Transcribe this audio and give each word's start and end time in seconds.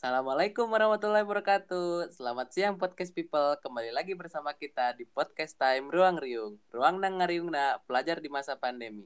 Assalamualaikum 0.00 0.64
warahmatullahi 0.72 1.28
wabarakatuh. 1.28 2.16
Selamat 2.16 2.48
siang 2.56 2.80
podcast 2.80 3.12
people. 3.12 3.52
Kembali 3.60 3.92
lagi 3.92 4.16
bersama 4.16 4.56
kita 4.56 4.96
di 4.96 5.04
podcast 5.04 5.60
time 5.60 5.92
Ruang 5.92 6.16
Riung. 6.16 6.56
Ruang 6.72 7.04
nang 7.04 7.20
ngariung 7.20 7.52
na 7.52 7.76
pelajar 7.84 8.16
di 8.16 8.32
masa 8.32 8.56
pandemi. 8.56 9.04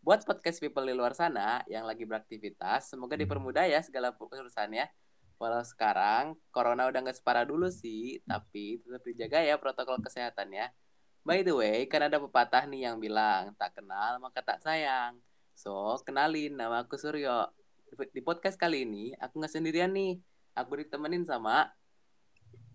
Buat 0.00 0.24
podcast 0.24 0.56
people 0.56 0.88
di 0.88 0.96
luar 0.96 1.12
sana 1.12 1.60
yang 1.68 1.84
lagi 1.84 2.08
beraktivitas, 2.08 2.88
semoga 2.88 3.12
dipermudah 3.12 3.68
ya 3.68 3.84
segala 3.84 4.16
urusannya. 4.16 4.88
Walau 5.36 5.60
sekarang 5.68 6.40
corona 6.48 6.88
udah 6.88 7.04
nggak 7.04 7.20
separah 7.20 7.44
dulu 7.44 7.68
sih, 7.68 8.24
tapi 8.24 8.80
tetap 8.80 9.04
dijaga 9.04 9.44
ya 9.44 9.60
protokol 9.60 10.00
kesehatannya. 10.00 10.72
By 11.28 11.44
the 11.44 11.52
way, 11.52 11.84
kan 11.92 12.08
ada 12.08 12.16
pepatah 12.16 12.64
nih 12.72 12.88
yang 12.88 12.96
bilang, 12.96 13.52
tak 13.60 13.76
kenal 13.76 14.16
maka 14.16 14.40
tak 14.40 14.64
sayang. 14.64 15.20
So, 15.52 16.00
kenalin, 16.08 16.56
nama 16.56 16.88
aku 16.88 16.96
Suryo. 16.96 17.52
Di 17.92 18.24
podcast 18.24 18.56
kali 18.56 18.88
ini, 18.88 19.12
aku 19.20 19.36
nggak 19.36 19.52
sendirian 19.52 19.92
nih. 19.92 20.31
Aku 20.52 20.76
ditemenin 20.76 21.24
sama... 21.24 21.72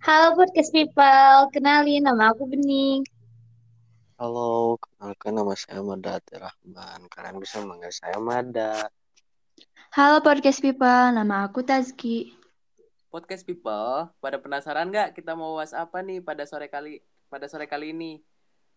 Halo 0.01 0.33
podcast 0.33 0.73
people, 0.73 1.45
kenalin 1.53 2.09
nama 2.09 2.33
aku 2.33 2.49
Bening. 2.49 3.05
Halo, 4.17 4.81
kenalkan 4.81 5.37
nama 5.37 5.53
saya 5.53 5.85
Mada 5.85 6.17
Rahman. 6.17 7.05
Kalian 7.05 7.37
bisa 7.37 7.61
manggil 7.61 7.93
saya 7.93 8.17
Mada. 8.17 8.89
Halo 9.93 10.25
podcast 10.25 10.57
people, 10.57 11.13
nama 11.13 11.45
aku 11.45 11.61
Tazki. 11.61 12.33
Podcast 13.13 13.45
people, 13.45 14.09
pada 14.17 14.41
penasaran 14.41 14.89
nggak 14.89 15.13
kita 15.13 15.37
mau 15.37 15.61
was 15.61 15.77
apa 15.77 16.01
nih 16.01 16.17
pada 16.17 16.49
sore 16.49 16.73
kali 16.73 17.05
pada 17.29 17.45
sore 17.45 17.69
kali 17.69 17.93
ini? 17.93 18.25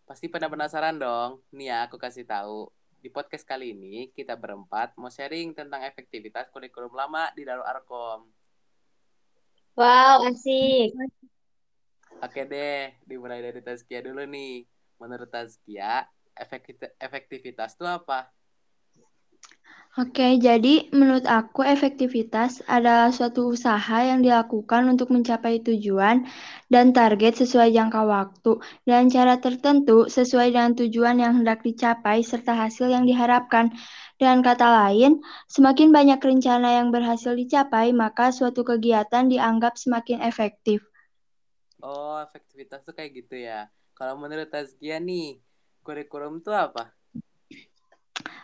Pasti 0.05 0.29
pada 0.29 0.45
penasaran 0.45 1.01
dong. 1.01 1.41
Nih 1.49 1.73
ya, 1.73 1.89
aku 1.89 1.97
kasih 1.97 2.29
tahu. 2.29 2.69
Di 3.01 3.09
podcast 3.09 3.49
kali 3.49 3.73
ini, 3.73 4.13
kita 4.13 4.37
berempat 4.37 4.93
mau 4.93 5.09
sharing 5.09 5.57
tentang 5.57 5.81
efektivitas 5.89 6.53
kurikulum 6.53 6.93
lama 6.93 7.33
di 7.33 7.41
Darul 7.49 7.65
Arkom. 7.65 8.40
Wow, 9.75 10.27
asik. 10.27 10.91
Oke 12.21 12.45
deh, 12.45 12.93
dimulai 13.07 13.41
dari 13.41 13.65
Tazkia 13.65 14.03
dulu 14.05 14.21
nih. 14.29 14.67
Menurut 15.01 15.31
Tazkia, 15.31 16.05
efektivitas 17.01 17.73
itu 17.73 17.85
apa? 17.87 18.29
Oke, 19.99 20.39
jadi 20.39 20.87
menurut 20.95 21.27
aku 21.27 21.67
efektivitas 21.67 22.63
adalah 22.63 23.11
suatu 23.11 23.51
usaha 23.51 23.99
yang 23.99 24.23
dilakukan 24.23 24.87
untuk 24.87 25.11
mencapai 25.11 25.59
tujuan 25.67 26.23
dan 26.71 26.95
target 26.95 27.43
sesuai 27.43 27.75
jangka 27.75 28.07
waktu 28.07 28.63
dan 28.87 29.11
cara 29.11 29.43
tertentu 29.43 30.07
sesuai 30.07 30.55
dengan 30.55 30.79
tujuan 30.79 31.19
yang 31.19 31.43
hendak 31.43 31.59
dicapai 31.67 32.23
serta 32.23 32.55
hasil 32.55 32.87
yang 32.87 33.03
diharapkan. 33.03 33.75
Dengan 34.15 34.39
kata 34.39 34.63
lain, 34.63 35.19
semakin 35.51 35.91
banyak 35.91 36.23
rencana 36.23 36.79
yang 36.79 36.87
berhasil 36.95 37.35
dicapai, 37.35 37.91
maka 37.91 38.31
suatu 38.31 38.63
kegiatan 38.63 39.27
dianggap 39.27 39.75
semakin 39.75 40.23
efektif. 40.23 40.87
Oh, 41.83 42.15
efektivitas 42.23 42.87
tuh 42.87 42.95
kayak 42.95 43.27
gitu 43.27 43.35
ya. 43.35 43.67
Kalau 43.91 44.15
menurut 44.15 44.47
Tazkia 44.47 45.03
nih, 45.03 45.43
kurikulum 45.83 46.39
itu 46.39 46.55
apa? 46.55 46.95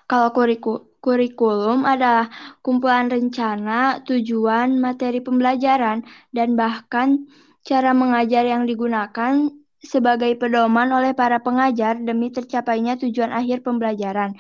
Kalau 0.08 0.32
kuriku, 0.32 0.98
kurikulum 1.04 1.84
adalah 1.84 2.32
kumpulan 2.64 3.12
rencana, 3.12 4.00
tujuan, 4.08 4.80
materi 4.80 5.20
pembelajaran, 5.20 6.08
dan 6.32 6.56
bahkan 6.56 7.28
cara 7.68 7.92
mengajar 7.92 8.48
yang 8.48 8.64
digunakan 8.64 9.52
sebagai 9.84 10.32
pedoman 10.40 10.90
oleh 10.90 11.12
para 11.12 11.44
pengajar 11.44 12.00
demi 12.00 12.32
tercapainya 12.32 12.96
tujuan 12.98 13.36
akhir 13.36 13.62
pembelajaran. 13.68 14.40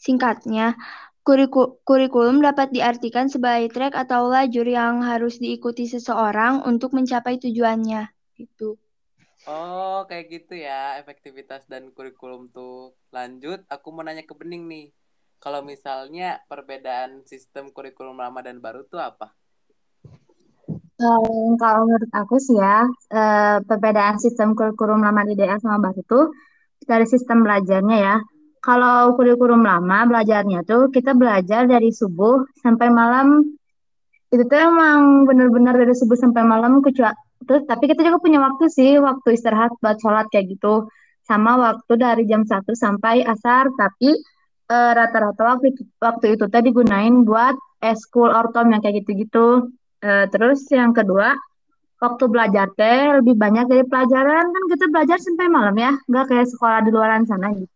Singkatnya, 0.00 0.76
kuriku, 1.24 1.80
kurikulum 1.84 2.44
dapat 2.44 2.72
diartikan 2.72 3.32
sebagai 3.32 3.72
trek 3.72 3.96
atau 3.96 4.28
lajur 4.28 4.68
yang 4.68 5.00
harus 5.00 5.40
diikuti 5.40 5.88
seseorang 5.88 6.64
untuk 6.68 6.92
mencapai 6.92 7.40
tujuannya. 7.40 8.12
Itu. 8.36 8.83
Oh, 9.44 10.08
kayak 10.08 10.32
gitu 10.32 10.56
ya, 10.56 10.96
efektivitas 10.96 11.68
dan 11.68 11.92
kurikulum 11.92 12.48
tuh. 12.48 12.96
Lanjut, 13.12 13.60
aku 13.68 13.92
mau 13.92 14.00
nanya 14.00 14.24
ke 14.24 14.32
Bening 14.32 14.64
nih. 14.64 14.86
Kalau 15.36 15.60
misalnya 15.60 16.40
perbedaan 16.48 17.20
sistem 17.28 17.68
kurikulum 17.68 18.16
lama 18.16 18.40
dan 18.40 18.56
baru 18.64 18.88
tuh 18.88 19.04
apa? 19.04 19.36
Um, 20.96 21.60
kalau 21.60 21.84
menurut 21.84 22.08
aku 22.16 22.40
sih 22.40 22.56
ya, 22.56 22.88
uh, 22.88 23.60
perbedaan 23.68 24.16
sistem 24.16 24.56
kurikulum 24.56 25.04
lama 25.04 25.28
di 25.28 25.36
daerah 25.36 25.60
sama 25.60 25.76
baru 25.76 26.00
tuh 26.08 26.32
dari 26.88 27.04
sistem 27.04 27.44
belajarnya 27.44 27.96
ya. 28.00 28.16
Kalau 28.64 29.12
kurikulum 29.12 29.60
lama 29.60 30.08
belajarnya 30.08 30.64
tuh 30.64 30.88
kita 30.88 31.12
belajar 31.12 31.68
dari 31.68 31.92
subuh 31.92 32.48
sampai 32.64 32.88
malam. 32.88 33.44
Itu 34.32 34.48
tuh 34.48 34.56
emang 34.56 35.28
benar-benar 35.28 35.76
dari 35.76 35.92
subuh 35.92 36.16
sampai 36.16 36.40
malam 36.48 36.80
kecuali 36.80 37.23
Terus 37.42 37.62
tapi 37.66 37.90
kita 37.90 38.06
juga 38.06 38.18
punya 38.22 38.38
waktu 38.38 38.70
sih, 38.70 38.96
waktu 39.02 39.34
istirahat 39.34 39.74
buat 39.82 39.98
sholat 39.98 40.30
kayak 40.30 40.54
gitu. 40.54 40.86
Sama 41.24 41.56
waktu 41.56 41.92
dari 41.96 42.24
jam 42.28 42.44
1 42.44 42.76
sampai 42.76 43.24
asar, 43.24 43.72
tapi 43.74 44.12
eh, 44.68 44.90
rata-rata 44.92 45.40
uh, 45.40 45.48
waktu, 45.56 45.68
waktu 45.98 46.26
itu 46.36 46.44
tadi 46.52 46.68
gunain 46.70 47.24
buat 47.24 47.56
eskul 47.80 48.32
ortom 48.32 48.72
yang 48.72 48.80
kayak 48.80 49.04
gitu-gitu. 49.04 49.72
Uh, 50.04 50.28
terus 50.28 50.68
yang 50.68 50.92
kedua, 50.92 51.32
waktu 51.96 52.24
belajar 52.28 52.68
teh 52.76 53.16
lebih 53.24 53.40
banyak 53.40 53.64
dari 53.64 53.84
pelajaran 53.88 54.44
kan 54.52 54.64
kita 54.68 54.84
belajar 54.92 55.16
sampai 55.16 55.48
malam 55.48 55.76
ya, 55.80 55.92
nggak 56.04 56.24
kayak 56.28 56.48
sekolah 56.52 56.84
di 56.84 56.90
luaran 56.92 57.24
sana 57.24 57.56
gitu. 57.56 57.72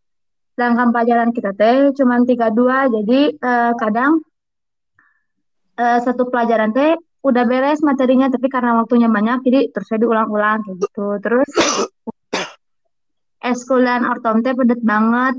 Sedangkan 0.52 0.92
pelajaran 0.92 1.30
kita 1.32 1.56
teh 1.56 1.88
cuma 1.96 2.20
tiga 2.28 2.52
dua, 2.52 2.92
jadi 2.92 3.32
uh, 3.40 3.72
kadang 3.80 4.20
uh, 5.80 5.98
satu 6.04 6.28
pelajaran 6.28 6.76
teh 6.76 7.00
udah 7.24 7.44
beres 7.50 7.82
materinya 7.82 8.30
tapi 8.30 8.46
karena 8.46 8.78
waktunya 8.78 9.08
banyak 9.10 9.42
jadi 9.46 9.60
terus 9.74 9.86
saya 9.90 10.00
diulang-ulang 10.02 10.62
kayak 10.64 10.76
gitu. 10.82 11.06
Terus 11.22 11.50
eskul 13.42 13.82
dan 13.86 14.06
ortom 14.06 14.42
teh 14.44 14.54
pedet 14.54 14.80
banget. 14.82 15.38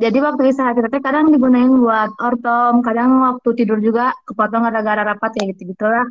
Jadi 0.00 0.18
waktu 0.24 0.42
istirahat 0.48 0.80
kita 0.80 0.88
teh 0.88 1.02
kadang 1.04 1.28
digunain 1.28 1.68
buat 1.68 2.10
ortom 2.18 2.80
kadang 2.80 3.20
waktu 3.20 3.48
tidur 3.52 3.78
juga 3.84 4.16
kepotong 4.24 4.64
gara-gara 4.66 5.04
rapat 5.04 5.30
ya 5.38 5.52
gitu 5.52 5.76
gitulah 5.76 6.08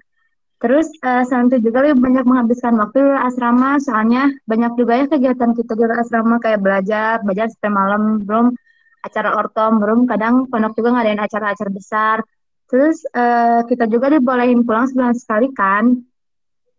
terus 0.59 0.91
uh, 1.07 1.23
selain 1.23 1.47
itu 1.47 1.71
juga 1.71 1.87
lebih 1.87 2.03
banyak 2.03 2.27
menghabiskan 2.27 2.75
waktu 2.75 2.99
di 2.99 3.15
asrama 3.15 3.79
soalnya 3.79 4.27
banyak 4.43 4.75
juga 4.75 4.93
ya 4.99 5.05
kegiatan 5.07 5.55
kita 5.55 5.71
di 5.71 5.83
asrama 5.87 6.35
kayak 6.43 6.59
belajar 6.59 7.23
belajar 7.23 7.47
sampai 7.47 7.71
malam 7.71 8.19
belum 8.27 8.51
acara 8.99 9.39
ortom 9.39 9.79
belum 9.79 9.99
kadang 10.03 10.51
pondok 10.51 10.75
juga 10.75 10.99
ngadain 10.99 11.23
acara-acara 11.23 11.71
besar 11.71 12.17
Terus 12.69 13.01
uh, 13.17 13.65
kita 13.65 13.89
juga 13.89 14.13
dibolehin 14.13 14.61
pulang 14.61 14.85
sebulan 14.85 15.17
sekali 15.17 15.49
kan, 15.57 15.97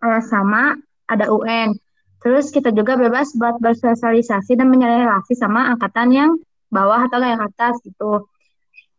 uh, 0.06 0.22
sama 0.22 0.78
ada 1.10 1.26
UN. 1.26 1.74
Terus 2.22 2.54
kita 2.54 2.70
juga 2.70 2.94
bebas 2.94 3.34
buat 3.34 3.58
bersosialisasi 3.58 4.54
dan 4.54 4.70
relasi 4.70 5.34
sama 5.34 5.72
angkatan 5.74 6.08
yang 6.14 6.30
bawah 6.70 7.10
atau 7.10 7.18
yang 7.18 7.42
atas 7.42 7.82
gitu. 7.82 8.30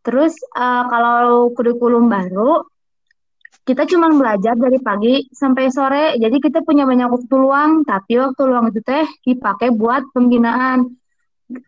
Terus 0.03 0.35
uh, 0.57 0.89
kalau 0.89 1.53
kurikulum 1.55 2.11
baru, 2.11 2.65
kita 3.61 3.85
cuma 3.85 4.09
belajar 4.09 4.57
dari 4.57 4.81
pagi 4.81 5.29
sampai 5.29 5.69
sore, 5.69 6.17
jadi 6.17 6.33
kita 6.41 6.65
punya 6.65 6.83
banyak 6.83 7.07
waktu 7.07 7.35
luang, 7.37 7.85
tapi 7.85 8.17
waktu 8.17 8.41
luang 8.49 8.73
itu 8.73 8.81
teh 8.81 9.05
dipakai 9.23 9.71
buat 9.71 10.11
pembinaan. 10.11 10.97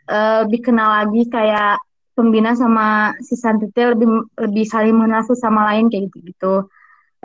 Uh, 0.08 0.48
dikenal 0.48 1.04
lagi 1.04 1.28
kayak 1.28 1.76
pembina 2.14 2.54
sama 2.54 3.18
si 3.22 3.34
santri 3.36 3.70
lebih 3.74 4.30
lebih 4.38 4.66
saling 4.70 4.94
mengenal 4.94 5.26
sama 5.34 5.74
lain 5.74 5.90
kayak 5.90 6.10
gitu 6.10 6.18
gitu 6.30 6.56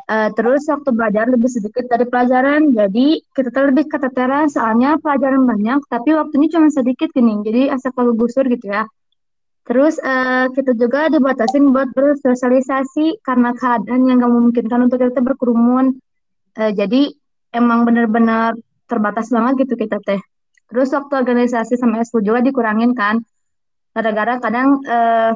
uh, 0.08 0.28
terus 0.32 0.64
waktu 0.68 0.90
belajar 0.92 1.28
lebih 1.28 1.48
sedikit 1.52 1.84
dari 1.86 2.08
pelajaran 2.08 2.72
jadi 2.72 3.06
kita 3.32 3.48
tuh 3.52 3.68
lebih 3.70 3.84
keteteran 3.86 4.48
soalnya 4.48 4.96
pelajaran 4.98 5.44
banyak 5.44 5.80
tapi 5.86 6.16
waktunya 6.16 6.48
cuma 6.48 6.72
sedikit 6.72 7.12
gini 7.12 7.40
jadi 7.44 7.76
asal 7.76 7.92
kalau 7.92 8.16
gusur 8.16 8.48
gitu 8.48 8.68
ya. 8.68 8.88
Terus 9.68 10.00
uh, 10.00 10.48
kita 10.56 10.72
juga 10.72 11.12
dibatasin 11.12 11.68
buat 11.76 11.92
bersosialisasi 11.92 13.20
karena 13.20 13.52
keadaan 13.52 14.08
yang 14.08 14.16
gak 14.16 14.32
memungkinkan 14.32 14.88
untuk 14.88 14.96
kita 14.96 15.20
berkerumun. 15.20 15.92
Uh, 16.56 16.72
jadi 16.72 17.12
emang 17.52 17.84
bener-bener 17.84 18.56
terbatas 18.88 19.28
banget 19.28 19.68
gitu 19.68 19.76
kita 19.76 20.00
teh. 20.00 20.16
Terus 20.72 20.88
waktu 20.96 21.12
organisasi 21.12 21.76
sama 21.76 22.00
SU 22.00 22.24
juga 22.24 22.40
dikurangin 22.40 22.96
kan 22.96 23.20
gara-gara 23.98 24.38
kadang 24.38 24.78
eh, 24.86 25.34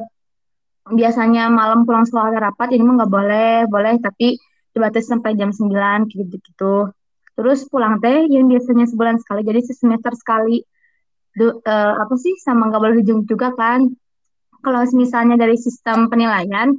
biasanya 0.87 1.51
malam 1.51 1.83
pulang 1.83 2.07
sekolah 2.07 2.31
rapat 2.39 2.71
ini 2.71 2.83
mah 2.87 3.03
nggak 3.03 3.11
boleh 3.11 3.53
boleh 3.67 3.99
tapi 3.99 4.39
dibatasi 4.71 5.07
sampai 5.11 5.35
jam 5.35 5.51
9 5.51 6.07
gitu 6.07 6.39
gitu 6.39 6.75
terus 7.35 7.67
pulang 7.67 7.99
teh 7.99 8.23
yang 8.31 8.47
biasanya 8.47 8.87
sebulan 8.87 9.19
sekali 9.19 9.41
jadi 9.43 9.59
semester 9.67 10.15
sekali. 10.15 10.63
Du, 11.33 11.49
eh, 11.65 11.93
apa 11.97 12.13
sih 12.13 12.37
sama 12.37 12.69
nggak 12.69 12.77
boleh 12.77 12.95
ujung 13.01 13.25
juga 13.25 13.49
kan. 13.57 13.89
Kalau 14.61 14.85
misalnya 14.93 15.33
dari 15.33 15.57
sistem 15.57 16.13
penilaian 16.13 16.77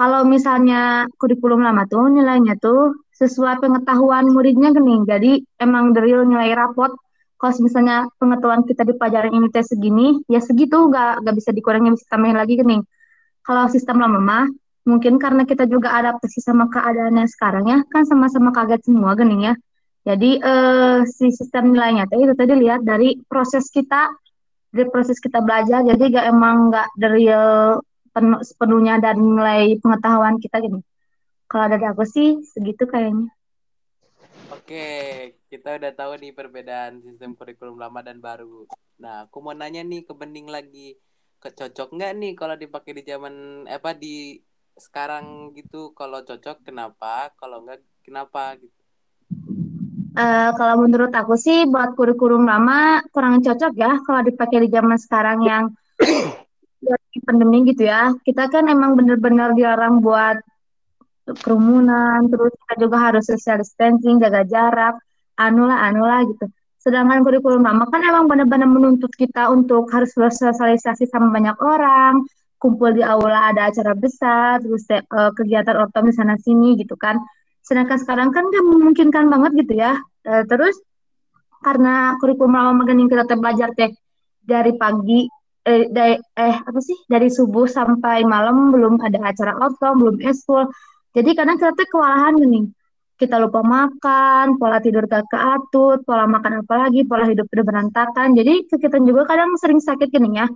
kalau 0.00 0.24
misalnya 0.24 1.04
kurikulum 1.20 1.60
lama 1.60 1.84
tuh 1.84 2.08
nilainya 2.08 2.56
tuh 2.56 3.04
sesuai 3.20 3.60
pengetahuan 3.60 4.32
muridnya 4.32 4.72
gini 4.72 5.04
jadi 5.04 5.44
emang 5.60 5.92
dari 5.92 6.16
nilai 6.16 6.56
rapot 6.56 6.96
kalau 7.40 7.56
misalnya 7.64 8.04
pengetahuan 8.20 8.68
kita 8.68 8.84
di 8.84 8.92
pelajaran 9.00 9.32
ini 9.32 9.48
tes 9.48 9.72
segini, 9.72 10.20
ya 10.28 10.44
segitu, 10.44 10.76
nggak 10.92 11.24
nggak 11.24 11.34
bisa 11.40 11.50
dikurangi, 11.56 11.96
bisa 11.96 12.04
tambahin 12.12 12.36
lagi 12.36 12.60
nih. 12.60 12.84
Kalau 13.40 13.64
sistem 13.72 13.96
lama 13.96 14.20
mah, 14.20 14.44
mungkin 14.84 15.16
karena 15.16 15.48
kita 15.48 15.64
juga 15.64 15.96
adaptasi 15.96 16.44
sama 16.44 16.68
keadaannya 16.68 17.24
sekarang 17.32 17.64
ya, 17.64 17.78
kan 17.88 18.04
sama-sama 18.04 18.52
kaget 18.52 18.84
semua 18.84 19.16
gening 19.16 19.48
ya. 19.48 19.54
Jadi 20.04 20.36
eh, 20.36 21.00
si 21.08 21.32
sistem 21.32 21.72
nilainya 21.72 22.04
tadi 22.12 22.28
itu 22.28 22.36
tadi 22.36 22.52
lihat 22.60 22.84
dari 22.84 23.16
proses 23.24 23.72
kita, 23.72 24.12
dari 24.68 24.88
proses 24.92 25.16
kita 25.16 25.40
belajar. 25.40 25.80
Jadi 25.80 26.12
gak 26.12 26.26
emang 26.28 26.68
gak 26.68 26.92
dari 26.92 27.24
penuh, 28.12 28.44
sepenuhnya 28.44 29.00
dari 29.00 29.16
nilai 29.16 29.80
pengetahuan 29.80 30.36
kita 30.36 30.60
gini. 30.60 30.84
Kalau 31.48 31.66
dari 31.72 31.84
aku 31.88 32.04
sih 32.04 32.44
segitu 32.44 32.84
kayaknya. 32.84 33.32
Oke, 34.52 34.84
kita 35.50 35.82
udah 35.82 35.92
tahu 35.98 36.14
nih 36.22 36.30
perbedaan 36.30 37.02
sistem 37.02 37.34
kurikulum 37.34 37.74
lama 37.74 38.06
dan 38.06 38.22
baru. 38.22 38.70
Nah, 39.02 39.26
aku 39.26 39.42
mau 39.42 39.50
nanya 39.50 39.82
nih 39.82 40.06
ke 40.06 40.14
Bening 40.14 40.46
lagi, 40.46 40.94
kecocok 41.42 41.90
nggak 41.98 42.12
nih 42.22 42.32
kalau 42.38 42.54
dipakai 42.54 42.94
di 42.94 43.02
zaman 43.02 43.66
apa 43.66 43.90
di 43.98 44.38
sekarang 44.78 45.50
gitu? 45.58 45.90
Kalau 45.98 46.22
cocok 46.22 46.62
kenapa? 46.62 47.34
Kalau 47.34 47.66
nggak 47.66 47.82
kenapa 48.06 48.54
gitu? 48.62 48.78
Uh, 50.14 50.54
kalau 50.54 50.86
menurut 50.86 51.10
aku 51.10 51.34
sih 51.34 51.66
buat 51.66 51.98
kurikulum 51.98 52.46
lama 52.46 53.02
kurang 53.14 53.42
cocok 53.42 53.72
ya 53.78 53.94
kalau 54.02 54.26
dipakai 54.26 54.66
di 54.66 54.68
zaman 54.70 54.98
sekarang 54.98 55.38
yang 55.42 55.64
pandemi 57.26 57.66
gitu 57.66 57.90
ya. 57.90 58.14
Kita 58.22 58.46
kan 58.46 58.70
emang 58.70 58.94
bener-bener 58.94 59.50
dilarang 59.58 59.98
buat 59.98 60.38
kerumunan, 61.42 62.26
terus 62.30 62.54
kita 62.54 62.74
juga 62.86 62.96
harus 63.10 63.26
social 63.26 63.62
distancing, 63.62 64.18
jaga 64.18 64.42
jarak, 64.46 64.98
anu 65.40 65.64
lah, 65.64 65.88
anu 65.88 66.04
lah 66.04 66.20
gitu. 66.28 66.44
Sedangkan 66.80 67.24
kurikulum 67.24 67.64
lama 67.64 67.84
kan 67.88 68.00
emang 68.04 68.28
benar-benar 68.28 68.68
menuntut 68.68 69.12
kita 69.16 69.48
untuk 69.52 69.88
harus 69.92 70.12
bersosialisasi 70.16 71.08
sama 71.08 71.28
banyak 71.32 71.56
orang, 71.60 72.24
kumpul 72.60 72.92
di 72.92 73.04
aula 73.04 73.52
ada 73.52 73.68
acara 73.68 73.92
besar, 73.96 74.60
terus 74.60 74.84
uh, 74.88 75.32
kegiatan 75.36 75.76
ortom 75.76 76.08
di 76.08 76.14
sana 76.16 76.36
sini 76.40 76.76
gitu 76.80 76.96
kan. 76.96 77.20
Sedangkan 77.64 78.00
sekarang 78.00 78.28
kan 78.32 78.48
nggak 78.48 78.64
memungkinkan 78.64 79.28
banget 79.28 79.64
gitu 79.64 79.80
ya. 79.80 79.96
Uh, 80.24 80.44
terus 80.48 80.76
karena 81.60 82.16
kurikulum 82.20 82.56
lama 82.56 82.84
magening 82.84 83.08
kita 83.08 83.36
belajar 83.36 83.68
teh 83.76 83.92
dari 84.40 84.72
pagi 84.80 85.28
eh, 85.68 85.92
dari, 85.92 86.16
eh 86.16 86.56
apa 86.56 86.80
sih 86.80 86.96
dari 87.04 87.28
subuh 87.28 87.68
sampai 87.68 88.24
malam 88.24 88.72
belum 88.72 88.96
ada 89.04 89.20
acara 89.20 89.52
ortom, 89.60 90.00
belum 90.00 90.16
eskul 90.24 90.64
jadi 91.10 91.30
kadang 91.34 91.58
kita 91.58 91.74
tuh 91.74 91.86
kewalahan 91.90 92.38
nih. 92.38 92.64
Kita 93.20 93.36
lupa 93.36 93.60
makan, 93.60 94.56
pola 94.56 94.80
tidur 94.80 95.04
gak 95.04 95.28
keatur, 95.28 96.00
pola 96.08 96.24
makan 96.24 96.64
apa 96.64 96.88
lagi, 96.88 97.04
pola 97.04 97.28
hidup 97.28 97.52
udah 97.52 97.64
berantakan. 97.68 98.32
Jadi 98.32 98.64
kita 98.64 98.96
juga 99.04 99.28
kadang 99.28 99.60
sering 99.60 99.76
sakit 99.76 100.08
gini 100.08 100.40
ya. 100.40 100.48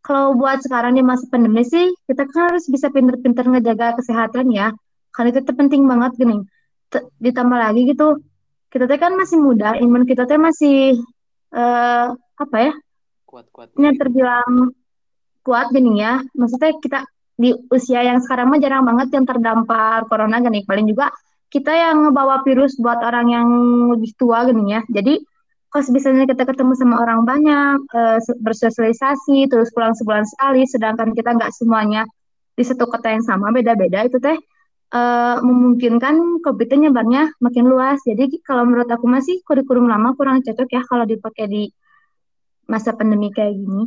Kalau 0.00 0.32
buat 0.32 0.64
sekarang 0.64 0.96
di 0.96 1.04
masa 1.04 1.28
pandemi 1.28 1.60
sih, 1.60 1.92
kita 2.08 2.24
kan 2.24 2.56
harus 2.56 2.72
bisa 2.72 2.88
pinter-pinter 2.88 3.44
ngejaga 3.44 4.00
kesehatan 4.00 4.48
ya. 4.48 4.72
Karena 5.12 5.28
itu 5.36 5.52
penting 5.52 5.84
banget 5.84 6.16
gini. 6.16 6.40
Ditambah 7.20 7.58
lagi 7.60 7.84
gitu, 7.84 8.24
kita 8.72 8.88
kan 8.96 9.12
masih 9.12 9.36
muda, 9.36 9.76
imun 9.76 10.08
kita 10.08 10.24
tuh 10.24 10.40
masih 10.40 10.96
uh, 11.52 12.16
apa 12.16 12.56
ya? 12.56 12.72
Kuat-kuat. 13.28 13.76
Ini 13.76 13.92
terbilang 13.92 14.72
kuat 15.44 15.68
gini 15.68 16.00
ya. 16.00 16.24
Maksudnya 16.32 16.80
kita 16.80 17.04
di 17.36 17.52
usia 17.68 18.00
yang 18.00 18.24
sekarang 18.24 18.48
mah 18.48 18.56
jarang 18.56 18.88
banget 18.88 19.12
yang 19.12 19.28
terdampar 19.28 20.08
corona 20.08 20.40
gini 20.40 20.64
paling 20.64 20.88
juga 20.88 21.12
kita 21.50 21.72
yang 21.72 22.08
ngebawa 22.08 22.42
virus 22.42 22.74
buat 22.78 22.98
orang 23.02 23.26
yang 23.30 23.48
lebih 23.94 24.12
tua 24.18 24.46
gini 24.46 24.76
ya 24.76 24.82
jadi 24.90 25.22
kalau 25.70 25.92
misalnya 25.92 26.24
kita 26.24 26.48
ketemu 26.48 26.72
sama 26.78 26.96
orang 27.04 27.28
banyak 27.28 27.78
e, 27.92 28.00
bersosialisasi 28.40 29.50
terus 29.50 29.68
pulang 29.76 29.92
sebulan 29.92 30.24
sekali 30.24 30.64
sedangkan 30.64 31.12
kita 31.12 31.36
nggak 31.36 31.52
semuanya 31.52 32.08
di 32.56 32.64
satu 32.64 32.88
kota 32.88 33.12
yang 33.12 33.20
sama 33.20 33.52
beda-beda 33.52 34.08
itu 34.08 34.16
teh 34.16 34.38
e, 34.90 35.00
memungkinkan 35.44 36.42
covid 36.42 36.70
nyebarnya 36.72 37.34
makin 37.44 37.68
luas 37.68 38.00
jadi 38.02 38.26
kalau 38.42 38.64
menurut 38.64 38.88
aku 38.88 39.06
masih 39.06 39.42
kurikulum 39.44 39.86
lama 39.86 40.16
kurang 40.16 40.40
cocok 40.40 40.68
ya 40.70 40.82
kalau 40.88 41.04
dipakai 41.04 41.46
di 41.46 41.62
masa 42.66 42.96
pandemi 42.96 43.30
kayak 43.30 43.54
gini 43.54 43.86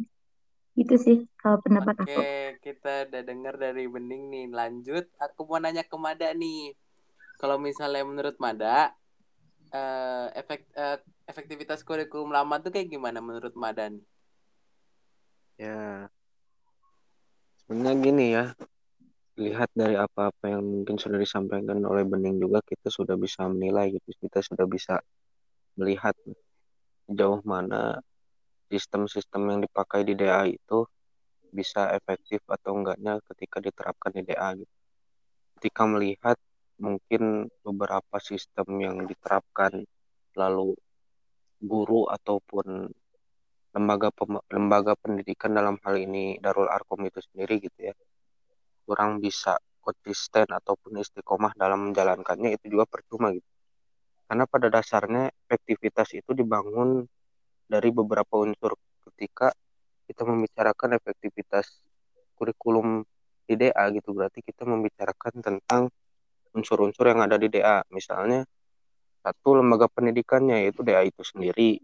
itu 0.79 0.95
sih 0.95 1.17
kalau 1.35 1.59
pendapat 1.59 1.95
Oke, 1.99 2.03
aku. 2.07 2.21
Oke, 2.23 2.35
kita 2.63 3.11
udah 3.11 3.21
dengar 3.27 3.59
dari 3.59 3.83
Bening 3.91 4.31
nih. 4.31 4.45
Lanjut, 4.47 5.11
aku 5.19 5.43
mau 5.43 5.59
nanya 5.59 5.83
ke 5.83 5.97
Mada 5.99 6.31
nih. 6.31 6.71
Kalau 7.39 7.55
misalnya 7.55 8.03
menurut 8.03 8.35
Mada, 8.35 8.91
uh, 9.71 10.27
efek 10.35 10.67
uh, 10.75 10.99
efektivitas 11.23 11.87
kurikulum 11.87 12.35
lama 12.35 12.59
tuh 12.59 12.67
kayak 12.67 12.91
gimana 12.91 13.23
menurut 13.23 13.55
Mada? 13.55 13.87
Ya, 15.55 16.11
sebenarnya 17.63 17.95
gini 18.03 18.25
ya. 18.35 18.45
Lihat 19.39 19.71
dari 19.71 19.95
apa-apa 19.95 20.51
yang 20.51 20.67
mungkin 20.67 20.99
sudah 20.99 21.15
disampaikan 21.15 21.79
oleh 21.87 22.03
Bening 22.03 22.43
juga, 22.43 22.59
kita 22.59 22.91
sudah 22.91 23.15
bisa 23.15 23.47
menilai 23.47 23.95
gitu. 23.95 24.11
Kita 24.19 24.43
sudah 24.43 24.67
bisa 24.67 24.99
melihat 25.79 26.11
jauh 27.07 27.39
mana 27.47 28.03
sistem-sistem 28.67 29.41
yang 29.47 29.59
dipakai 29.63 30.03
di 30.03 30.13
DA 30.19 30.43
itu 30.43 30.83
bisa 31.55 31.87
efektif 31.95 32.43
atau 32.51 32.83
enggaknya 32.83 33.23
ketika 33.31 33.63
diterapkan 33.63 34.11
di 34.11 34.27
DA 34.27 34.59
gitu. 34.59 34.75
Ketika 35.55 35.87
melihat 35.87 36.35
mungkin 36.79 37.51
beberapa 37.61 38.17
sistem 38.23 38.67
yang 38.79 38.95
diterapkan 39.05 39.83
lalu 40.35 40.75
guru 41.59 42.07
ataupun 42.07 42.87
lembaga 43.75 44.09
lembaga 44.49 44.93
pendidikan 44.97 45.53
dalam 45.53 45.75
hal 45.85 45.99
ini 45.99 46.39
Darul 46.41 46.71
Arkom 46.71 47.05
itu 47.05 47.19
sendiri 47.21 47.61
gitu 47.61 47.91
ya 47.91 47.93
kurang 48.89 49.21
bisa 49.21 49.59
konsisten 49.79 50.49
ataupun 50.49 50.97
istiqomah 50.97 51.53
dalam 51.53 51.89
menjalankannya 51.89 52.57
itu 52.57 52.73
juga 52.73 52.89
percuma 52.89 53.29
gitu. 53.29 53.45
Karena 54.29 54.45
pada 54.45 54.69
dasarnya 54.69 55.29
efektivitas 55.45 56.13
itu 56.13 56.33
dibangun 56.33 57.05
dari 57.65 57.89
beberapa 57.93 58.41
unsur. 58.41 58.73
Ketika 59.09 59.49
kita 60.05 60.25
membicarakan 60.25 60.97
efektivitas 60.97 61.81
kurikulum 62.37 63.05
di 63.49 63.53
DA 63.57 63.89
gitu 63.93 64.13
berarti 64.13 64.45
kita 64.45 64.65
membicarakan 64.65 65.33
tentang 65.41 65.89
unsur-unsur 66.53 67.05
yang 67.09 67.21
ada 67.21 67.37
di 67.37 67.47
DA 67.51 67.85
misalnya 67.93 68.45
satu 69.19 69.59
lembaga 69.59 69.91
pendidikannya 69.91 70.65
yaitu 70.65 70.81
DA 70.81 71.03
itu 71.03 71.21
sendiri. 71.21 71.83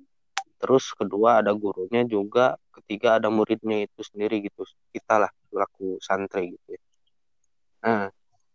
Terus 0.56 0.96
kedua 0.96 1.44
ada 1.44 1.52
gurunya 1.52 2.08
juga 2.08 2.56
ketiga 2.72 3.20
ada 3.20 3.28
muridnya 3.28 3.86
itu 3.86 4.02
sendiri 4.02 4.42
gitu. 4.48 4.64
Kita 4.90 5.20
lah 5.22 5.32
selaku 5.52 6.00
santri 6.00 6.56
gitu 6.56 6.80
ya. 6.80 6.82
Nah 7.86 8.02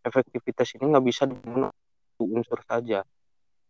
efektivitas 0.01 0.75
ini 0.75 0.91
nggak 0.91 1.05
bisa 1.05 1.23
dibangun 1.29 1.69
unsur 2.19 2.59
saja. 2.65 3.05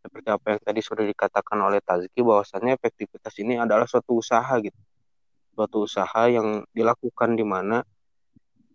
Seperti 0.02 0.28
apa 0.34 0.58
yang 0.58 0.62
tadi 0.66 0.82
sudah 0.82 1.06
dikatakan 1.06 1.58
oleh 1.62 1.78
Tazki 1.78 2.26
bahwasannya 2.26 2.74
efektivitas 2.74 3.38
ini 3.38 3.62
adalah 3.62 3.86
suatu 3.86 4.18
usaha 4.18 4.50
gitu. 4.58 4.82
Suatu 5.54 5.86
usaha 5.86 6.22
yang 6.26 6.66
dilakukan 6.74 7.38
di 7.38 7.46
mana 7.46 7.86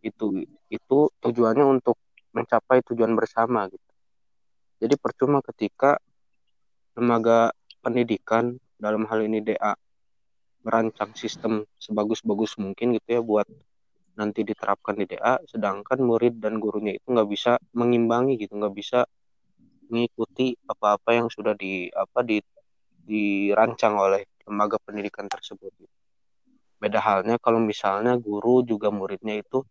itu 0.06 0.46
itu 0.70 0.98
tujuannya 1.18 1.66
untuk 1.66 1.98
mencapai 2.36 2.84
tujuan 2.84 3.16
bersama 3.16 3.64
gitu 3.72 3.90
jadi 4.84 4.94
percuma 5.00 5.40
ketika 5.40 5.96
lembaga 6.92 7.56
pendidikan 7.80 8.60
dalam 8.76 9.08
hal 9.08 9.24
ini 9.24 9.40
DA 9.40 9.72
merancang 10.60 11.16
sistem 11.16 11.64
sebagus-bagus 11.80 12.60
mungkin 12.60 12.92
gitu 13.00 13.08
ya 13.08 13.20
buat 13.24 13.48
nanti 14.20 14.44
diterapkan 14.44 15.00
di 15.00 15.08
DA 15.08 15.40
sedangkan 15.48 15.96
murid 16.04 16.36
dan 16.44 16.60
gurunya 16.60 16.96
itu 16.96 17.08
nggak 17.08 17.28
bisa 17.28 17.56
mengimbangi 17.72 18.36
gitu 18.36 18.52
nggak 18.56 18.74
bisa 18.76 19.08
mengikuti 19.88 20.52
apa-apa 20.66 21.14
yang 21.14 21.28
sudah 21.30 21.54
di 21.54 21.88
apa 21.94 22.20
di 22.26 22.42
dirancang 23.06 23.94
oleh 23.94 24.26
lembaga 24.42 24.82
pendidikan 24.82 25.30
tersebut. 25.30 25.70
Beda 26.76 26.98
halnya 26.98 27.38
kalau 27.38 27.62
misalnya 27.62 28.18
guru 28.18 28.66
juga 28.66 28.90
muridnya 28.90 29.38
itu 29.38 29.62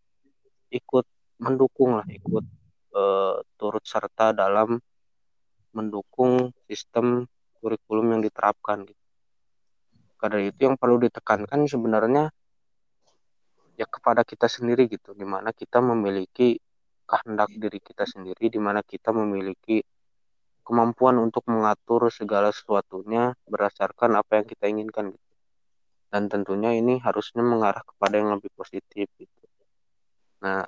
ikut 0.72 1.04
mendukung 1.40 2.00
lah, 2.00 2.06
ikut 2.08 2.44
e, 2.92 3.02
turut 3.60 3.84
serta 3.84 4.32
dalam 4.32 4.80
mendukung 5.76 6.52
sistem 6.64 7.28
kurikulum 7.60 8.16
yang 8.16 8.22
diterapkan. 8.24 8.88
Gitu. 8.88 9.04
Karena 10.16 10.40
itu 10.48 10.60
yang 10.64 10.76
perlu 10.80 10.96
ditekankan 11.04 11.68
sebenarnya 11.68 12.32
ya 13.76 13.84
kepada 13.84 14.24
kita 14.24 14.48
sendiri 14.48 14.88
gitu, 14.88 15.12
di 15.12 15.28
mana 15.28 15.52
kita 15.52 15.84
memiliki 15.84 16.56
kehendak 17.04 17.52
diri 17.52 17.78
kita 17.78 18.08
sendiri, 18.08 18.48
di 18.48 18.56
mana 18.56 18.80
kita 18.80 19.12
memiliki 19.12 19.84
kemampuan 20.66 21.20
untuk 21.22 21.46
mengatur 21.46 22.10
segala 22.10 22.50
sesuatunya 22.50 23.36
berdasarkan 23.46 24.18
apa 24.18 24.42
yang 24.42 24.46
kita 24.48 24.64
inginkan 24.66 25.14
gitu. 25.14 25.34
Dan 26.10 26.32
tentunya 26.32 26.72
ini 26.74 26.98
harusnya 26.98 27.44
mengarah 27.44 27.84
kepada 27.84 28.18
yang 28.18 28.34
lebih 28.34 28.50
positif 28.56 29.06
gitu. 29.20 29.44
Nah, 30.42 30.64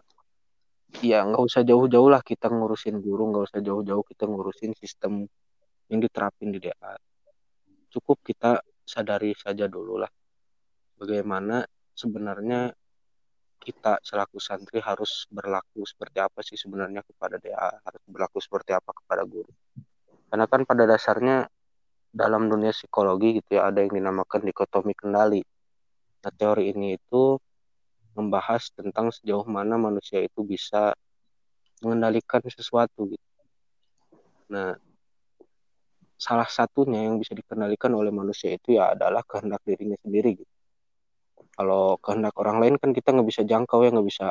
ya 1.05 1.25
nggak 1.25 1.43
usah 1.43 1.63
jauh-jauh 1.65 2.09
lah 2.09 2.23
kita 2.25 2.49
ngurusin 2.49 2.99
guru, 3.05 3.31
nggak 3.31 3.45
usah 3.53 3.61
jauh-jauh 3.61 4.05
kita 4.09 4.25
ngurusin 4.25 4.73
sistem 4.77 5.29
yang 5.89 6.01
diterapin 6.01 6.53
di 6.53 6.59
DA. 6.61 6.93
Cukup 7.89 8.21
kita 8.25 8.61
sadari 8.85 9.37
saja 9.37 9.69
dulu 9.69 10.01
lah 10.01 10.11
bagaimana 10.99 11.63
sebenarnya 11.95 12.75
kita 13.59 13.99
selaku 14.03 14.39
santri 14.39 14.79
harus 14.83 15.27
berlaku 15.31 15.83
seperti 15.87 16.19
apa 16.23 16.41
sih 16.43 16.59
sebenarnya 16.59 17.03
kepada 17.07 17.39
DA, 17.39 17.71
harus 17.83 18.03
berlaku 18.07 18.39
seperti 18.43 18.75
apa 18.75 18.91
kepada 18.95 19.23
guru. 19.27 19.51
Karena 20.29 20.47
kan 20.47 20.63
pada 20.63 20.85
dasarnya 20.87 21.47
dalam 22.09 22.49
dunia 22.49 22.73
psikologi 22.73 23.43
gitu 23.43 23.59
ya 23.59 23.69
ada 23.69 23.83
yang 23.83 23.93
dinamakan 23.93 24.47
dikotomi 24.47 24.95
kendali. 24.95 25.43
Nah, 26.19 26.33
teori 26.35 26.75
ini 26.75 26.99
itu 26.99 27.39
membahas 28.19 28.75
tentang 28.75 29.15
sejauh 29.15 29.47
mana 29.47 29.79
manusia 29.79 30.19
itu 30.19 30.43
bisa 30.43 30.99
mengendalikan 31.79 32.43
sesuatu 32.51 33.07
gitu. 33.07 33.27
Nah, 34.51 34.75
salah 36.19 36.51
satunya 36.51 37.07
yang 37.07 37.23
bisa 37.23 37.31
dikendalikan 37.31 37.95
oleh 37.95 38.11
manusia 38.11 38.51
itu 38.51 38.75
ya 38.75 38.99
adalah 38.99 39.23
kehendak 39.23 39.63
dirinya 39.63 39.95
sendiri 40.03 40.43
gitu. 40.43 40.55
Kalau 41.55 41.95
kehendak 42.03 42.35
orang 42.35 42.59
lain 42.59 42.75
kan 42.83 42.91
kita 42.91 43.15
nggak 43.15 43.29
bisa 43.31 43.43
jangkau 43.47 43.87
ya 43.87 43.95
nggak 43.95 44.09
bisa 44.11 44.27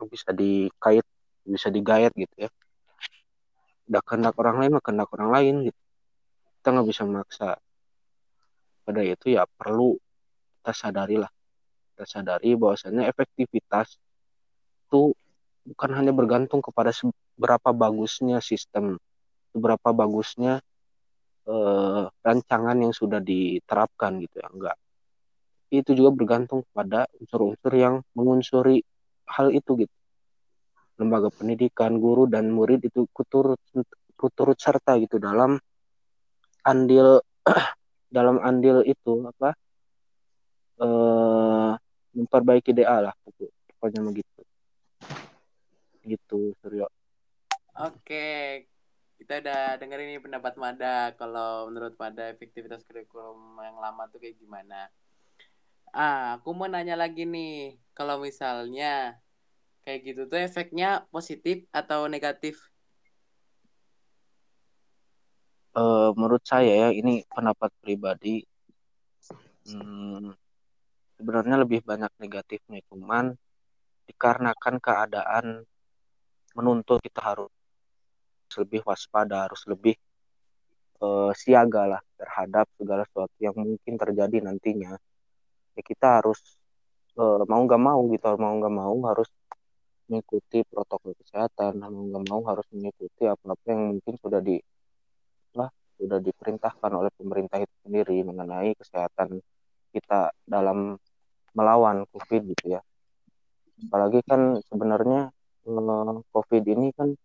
nggak 0.00 0.08
bisa 0.08 0.28
dikait 0.32 1.06
bisa 1.44 1.68
digayat 1.68 2.12
gitu 2.16 2.48
ya. 2.48 2.50
Udah 3.92 4.02
kehendak 4.02 4.34
orang 4.40 4.56
lain 4.64 4.72
kehendak 4.80 5.12
orang 5.12 5.30
lain 5.36 5.54
gitu. 5.68 5.80
Kita 6.56 6.68
nggak 6.72 6.88
bisa 6.88 7.02
memaksa. 7.04 7.48
Pada 8.88 9.02
itu 9.04 9.36
ya 9.36 9.44
perlu 9.44 10.00
kita 10.64 10.72
sadari 10.72 11.20
lah. 11.20 11.30
Kita 11.96 12.04
sadari 12.04 12.52
bahwasannya 12.52 13.08
efektivitas 13.08 13.96
itu 14.84 15.16
bukan 15.64 15.90
hanya 15.96 16.12
bergantung 16.12 16.60
kepada 16.60 16.92
seberapa 16.92 17.72
bagusnya 17.72 18.44
sistem, 18.44 19.00
seberapa 19.56 19.96
bagusnya 19.96 20.60
eh, 21.48 22.04
rancangan 22.20 22.76
yang 22.76 22.92
sudah 22.92 23.24
diterapkan 23.24 24.20
gitu 24.20 24.44
ya, 24.44 24.48
enggak. 24.52 24.76
Itu 25.72 25.96
juga 25.96 26.12
bergantung 26.12 26.68
kepada 26.68 27.08
unsur-unsur 27.16 27.72
yang 27.72 28.04
mengunsuri 28.12 28.84
hal 29.24 29.56
itu 29.56 29.88
gitu. 29.88 29.96
Lembaga 31.00 31.32
pendidikan, 31.32 31.96
guru 31.96 32.28
dan 32.28 32.52
murid 32.52 32.84
itu 32.84 33.08
kuturut 33.08 33.56
kuturut 34.20 34.60
serta 34.60 35.00
gitu 35.00 35.16
dalam 35.16 35.56
andil 36.60 37.24
dalam 38.16 38.36
andil 38.44 38.84
itu 38.84 39.28
apa 39.28 39.56
eh, 40.80 41.72
memperbaiki 42.16 42.72
DA 42.72 43.04
lah 43.04 43.14
pokoknya 43.76 44.00
begitu 44.00 44.40
gitu 46.06 46.56
Suryo 46.64 46.88
Oke, 47.76 48.64
kita 49.20 49.36
udah 49.44 49.76
denger 49.76 50.00
ini 50.08 50.16
pendapat 50.16 50.56
Mada. 50.56 51.12
Kalau 51.20 51.68
menurut 51.68 51.92
Mada 52.00 52.32
efektivitas 52.32 52.80
kurikulum 52.88 53.60
yang 53.60 53.76
lama 53.76 54.08
tuh 54.08 54.16
kayak 54.16 54.40
gimana? 54.40 54.88
Ah, 55.92 56.40
aku 56.40 56.56
mau 56.56 56.72
nanya 56.72 56.96
lagi 56.96 57.28
nih. 57.28 57.76
Kalau 57.92 58.16
misalnya 58.16 59.20
kayak 59.84 60.08
gitu 60.08 60.24
tuh 60.24 60.40
efeknya 60.40 61.04
positif 61.12 61.68
atau 61.68 62.08
negatif? 62.08 62.56
uh, 65.76 66.08
menurut 66.16 66.42
saya 66.42 66.72
ya 66.72 66.88
ini 66.90 67.22
pendapat 67.28 67.70
pribadi 67.84 68.42
hmm, 69.68 70.32
sebenarnya 71.16 71.56
lebih 71.60 71.80
banyak 71.82 72.12
negatifnya 72.20 72.80
cuman 72.92 73.34
dikarenakan 74.06 74.74
keadaan 74.78 75.46
menuntut 76.56 77.02
kita 77.02 77.20
harus 77.20 77.52
lebih 78.54 78.80
waspada 78.86 79.50
harus 79.50 79.66
lebih 79.66 79.98
uh, 81.02 81.32
siaga 81.36 81.98
lah 81.98 82.02
terhadap 82.16 82.70
segala 82.78 83.02
sesuatu 83.04 83.36
yang 83.42 83.56
mungkin 83.56 83.94
terjadi 83.98 84.36
nantinya. 84.40 84.96
Ya 85.76 85.82
kita 85.84 86.22
harus 86.22 86.40
uh, 87.20 87.44
mau 87.44 87.60
nggak 87.66 87.82
mau 87.82 88.00
gitu 88.12 88.28
mau 88.40 88.54
nggak 88.56 88.74
mau 88.74 88.96
harus 89.04 89.28
mengikuti 90.06 90.62
protokol 90.70 91.12
kesehatan 91.18 91.82
mau 91.82 91.90
nggak 91.90 92.24
mau 92.30 92.40
harus 92.46 92.66
mengikuti 92.70 93.26
apa-apa 93.26 93.64
yang 93.66 93.82
mungkin 93.98 94.14
sudah 94.22 94.38
di 94.38 94.56
lah 95.58 95.66
sudah 95.98 96.22
diperintahkan 96.22 96.92
oleh 96.94 97.10
pemerintah 97.18 97.58
itu 97.58 97.74
sendiri 97.82 98.22
mengenai 98.22 98.78
kesehatan 98.78 99.42
kita 99.90 100.30
dalam 100.46 100.94
melawan 101.56 102.04
COVID 102.12 102.42
gitu 102.52 102.76
ya. 102.76 102.80
Apalagi 103.88 104.20
kan 104.28 104.60
sebenarnya 104.68 105.32
eh, 105.64 106.20
COVID 106.30 106.62
ini 106.68 106.92
kan 106.92 107.16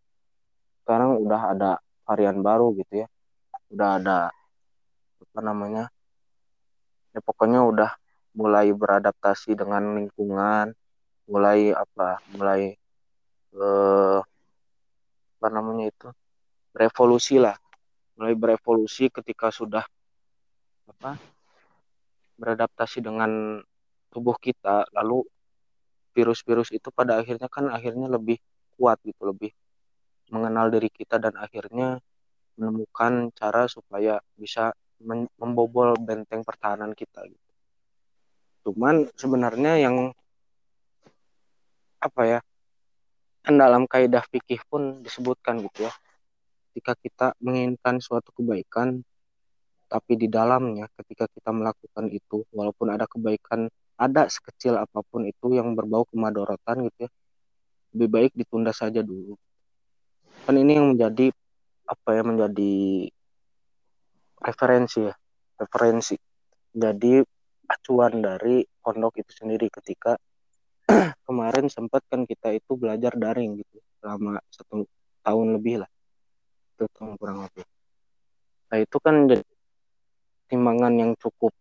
sekarang 0.82 1.20
udah 1.20 1.42
ada 1.52 1.72
varian 2.08 2.40
baru 2.40 2.72
gitu 2.80 3.04
ya. 3.04 3.08
Udah 3.72 4.00
ada 4.00 4.18
apa 5.22 5.40
namanya? 5.44 5.92
Ya 7.12 7.20
pokoknya 7.20 7.60
udah 7.68 7.92
mulai 8.32 8.72
beradaptasi 8.72 9.60
dengan 9.60 10.00
lingkungan, 10.00 10.72
mulai 11.28 11.76
apa? 11.76 12.24
Mulai 12.32 12.80
eh, 13.52 14.20
apa 15.42 15.48
namanya 15.52 15.92
itu? 15.92 16.08
revolusi 16.76 17.36
lah 17.40 17.56
mulai 18.16 18.36
berevolusi 18.36 19.12
ketika 19.12 19.52
sudah 19.52 19.84
apa 20.88 21.20
beradaptasi 22.40 23.04
dengan 23.04 23.62
tubuh 24.12 24.36
kita 24.38 24.86
lalu 24.92 25.24
virus-virus 26.12 26.76
itu 26.76 26.92
pada 26.92 27.24
akhirnya 27.24 27.48
kan 27.48 27.72
akhirnya 27.72 28.12
lebih 28.12 28.38
kuat 28.76 29.00
gitu 29.08 29.32
lebih 29.32 29.56
mengenal 30.32 30.68
diri 30.68 30.92
kita 30.92 31.20
dan 31.20 31.36
akhirnya 31.40 32.00
menemukan 32.60 33.32
cara 33.36 33.68
supaya 33.72 34.20
bisa 34.36 34.76
membobol 35.40 35.98
benteng 35.98 36.46
pertahanan 36.46 36.94
kita 36.94 37.26
gitu. 37.26 37.52
Cuman 38.68 39.10
sebenarnya 39.18 39.82
yang 39.82 40.14
apa 42.02 42.22
ya 42.26 42.40
kan 43.42 43.58
dalam 43.58 43.90
kaidah 43.90 44.22
fikih 44.30 44.62
pun 44.70 45.02
disebutkan 45.02 45.62
gitu 45.66 45.90
ya 45.90 45.94
ketika 46.72 46.94
kita 46.98 47.28
menginginkan 47.42 48.02
suatu 48.02 48.30
kebaikan 48.34 49.02
tapi 49.92 50.16
di 50.18 50.32
dalamnya 50.32 50.88
ketika 50.98 51.28
kita 51.30 51.52
melakukan 51.52 52.08
itu 52.10 52.46
walaupun 52.54 52.96
ada 52.96 53.06
kebaikan 53.10 53.68
ada 54.02 54.26
sekecil 54.26 54.82
apa 54.82 55.06
pun 55.06 55.30
itu 55.30 55.54
yang 55.54 55.78
berbau 55.78 56.10
kemadorotan 56.10 56.90
gitu 56.90 57.06
ya. 57.06 57.12
Lebih 57.94 58.10
baik 58.10 58.32
ditunda 58.34 58.74
saja 58.74 59.06
dulu. 59.06 59.38
Kan 60.50 60.58
ini 60.58 60.82
yang 60.82 60.98
menjadi 60.98 61.30
apa 61.86 62.10
ya 62.18 62.24
menjadi 62.26 62.74
referensi 64.42 65.06
ya. 65.06 65.14
Referensi. 65.62 66.18
Jadi 66.74 67.22
acuan 67.70 68.26
dari 68.26 68.66
pondok 68.82 69.22
itu 69.22 69.32
sendiri 69.38 69.70
ketika 69.70 70.18
kemarin 71.30 71.70
sempat 71.70 72.02
kan 72.10 72.26
kita 72.26 72.58
itu 72.58 72.74
belajar 72.74 73.14
daring 73.14 73.62
gitu 73.62 73.78
selama 74.02 74.42
satu 74.50 74.90
tahun 75.22 75.62
lebih 75.62 75.86
lah. 75.86 75.92
Tahun 76.82 77.14
kurang 77.22 77.46
lebih. 77.46 77.62
Nah 78.74 78.78
itu 78.82 78.98
kan 78.98 79.30
timbangan 80.50 80.94
yang 80.98 81.12
cukup 81.22 81.54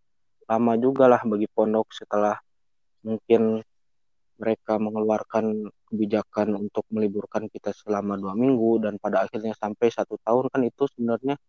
lama 0.51 0.73
juga 0.75 1.07
lah 1.07 1.23
bagi 1.23 1.47
pondok 1.47 1.95
setelah 1.95 2.35
mungkin 3.07 3.63
mereka 4.35 4.75
mengeluarkan 4.81 5.69
kebijakan 5.87 6.59
untuk 6.59 6.83
meliburkan 6.91 7.47
kita 7.47 7.71
selama 7.71 8.19
dua 8.19 8.35
minggu 8.35 8.83
dan 8.83 8.99
pada 8.99 9.23
akhirnya 9.23 9.55
sampai 9.55 9.87
satu 9.93 10.19
tahun 10.19 10.51
kan 10.51 10.61
itu 10.67 10.83
sebenarnya 10.91 11.39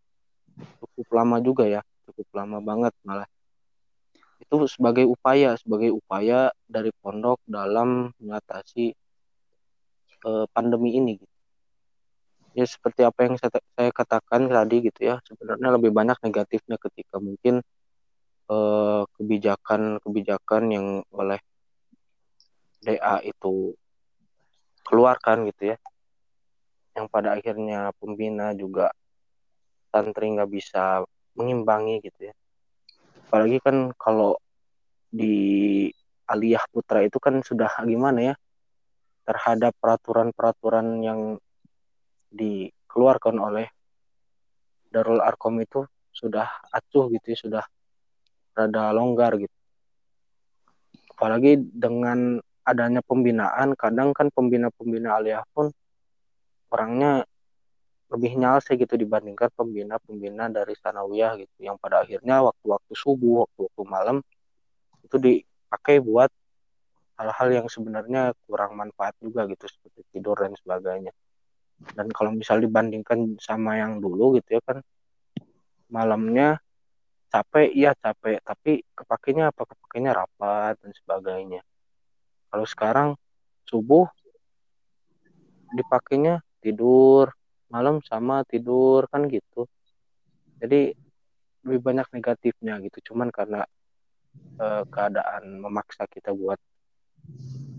cukup 0.79 1.09
lama 1.11 1.43
juga 1.43 1.65
ya 1.67 1.81
cukup 2.07 2.29
lama 2.37 2.59
banget 2.61 2.93
malah. 3.03 3.27
Itu 4.39 4.69
sebagai 4.69 5.09
upaya 5.09 5.57
sebagai 5.57 5.91
upaya 5.95 6.53
dari 6.69 6.93
pondok 7.01 7.41
dalam 7.49 8.13
mengatasi 8.21 8.93
uh, 10.29 10.45
pandemi 10.53 10.99
ini 11.01 11.17
gitu. 11.17 11.35
Ya 12.53 12.69
seperti 12.69 13.01
apa 13.01 13.25
yang 13.25 13.41
saya, 13.41 13.57
saya 13.73 13.89
katakan 13.89 14.53
tadi 14.53 14.85
gitu 14.85 15.01
ya 15.09 15.17
sebenarnya 15.25 15.81
lebih 15.81 15.89
banyak 15.89 16.21
negatifnya 16.21 16.77
ketika 16.77 17.17
mungkin 17.17 17.65
kebijakan-kebijakan 19.17 20.63
yang 20.73 20.87
oleh 21.15 21.41
DA 22.83 23.23
itu 23.23 23.73
keluarkan 24.83 25.49
gitu 25.49 25.75
ya. 25.75 25.77
Yang 26.93 27.07
pada 27.09 27.29
akhirnya 27.39 27.95
pembina 27.97 28.53
juga 28.53 28.93
santri 29.93 30.33
nggak 30.33 30.51
bisa 30.51 31.05
mengimbangi 31.39 32.03
gitu 32.05 32.33
ya. 32.33 32.35
Apalagi 33.29 33.59
kan 33.65 33.93
kalau 33.97 34.37
di 35.09 35.89
Aliyah 36.29 36.65
Putra 36.73 37.05
itu 37.05 37.21
kan 37.21 37.41
sudah 37.45 37.69
gimana 37.85 38.33
ya 38.33 38.35
terhadap 39.29 39.77
peraturan-peraturan 39.79 41.05
yang 41.05 41.21
dikeluarkan 42.33 43.37
oleh 43.39 43.69
Darul 44.93 45.21
Arkom 45.21 45.61
itu 45.61 45.85
sudah 46.13 46.49
acuh 46.69 47.09
gitu 47.13 47.33
ya, 47.33 47.39
sudah 47.39 47.65
rada 48.53 48.93
longgar 48.93 49.37
gitu. 49.41 49.57
Apalagi 51.17 51.61
dengan 51.61 52.41
adanya 52.63 53.03
pembinaan, 53.03 53.75
kadang 53.75 54.15
kan 54.15 54.31
pembina-pembina 54.31 55.19
aliyah 55.19 55.47
pun 55.55 55.71
orangnya 56.73 57.27
lebih 58.13 58.37
nyalse 58.37 58.77
gitu 58.77 58.95
dibandingkan 58.97 59.49
pembina-pembina 59.57 60.53
dari 60.53 60.77
sanawiyah 60.77 61.41
gitu 61.41 61.57
yang 61.65 61.81
pada 61.81 62.05
akhirnya 62.05 62.45
waktu-waktu 62.45 62.93
subuh, 62.93 63.49
waktu-waktu 63.49 63.83
malam 63.89 64.17
itu 65.03 65.17
dipakai 65.17 66.05
buat 66.05 66.29
hal-hal 67.17 67.49
yang 67.63 67.67
sebenarnya 67.69 68.37
kurang 68.45 68.77
manfaat 68.77 69.17
juga 69.23 69.49
gitu 69.49 69.65
seperti 69.69 70.01
tidur 70.13 70.37
dan 70.37 70.53
sebagainya 70.59 71.13
dan 71.95 72.07
kalau 72.15 72.31
misal 72.35 72.63
dibandingkan 72.63 73.37
sama 73.43 73.79
yang 73.79 73.99
dulu 73.99 74.39
gitu 74.39 74.59
ya 74.59 74.63
kan 74.63 74.79
malamnya 75.91 76.63
capek 77.33 77.73
iya 77.73 77.97
capek. 77.97 78.45
Tapi 78.45 78.85
kepakainya 78.93 79.49
apa? 79.49 79.65
Kepakainya 79.65 80.13
rapat 80.13 80.77
dan 80.85 80.93
sebagainya. 80.93 81.65
Kalau 82.53 82.67
sekarang 82.69 83.09
subuh 83.65 84.05
dipakainya 85.73 86.45
tidur. 86.61 87.33
Malam 87.73 88.05
sama 88.05 88.45
tidur 88.45 89.09
kan 89.09 89.25
gitu. 89.33 89.65
Jadi 90.61 90.93
lebih 91.65 91.81
banyak 91.81 92.13
negatifnya 92.13 92.77
gitu. 92.85 93.13
Cuman 93.13 93.33
karena 93.33 93.65
eh, 94.61 94.85
keadaan 94.93 95.57
memaksa 95.57 96.05
kita 96.05 96.37
buat 96.37 96.61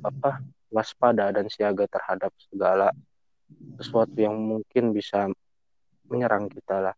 apa 0.01 0.41
waspada 0.73 1.29
dan 1.29 1.45
siaga 1.45 1.85
terhadap 1.85 2.33
segala 2.49 2.89
sesuatu 3.77 4.17
yang 4.17 4.33
mungkin 4.33 4.89
bisa 4.89 5.29
menyerang 6.09 6.49
kita 6.49 6.89
lah 6.89 6.95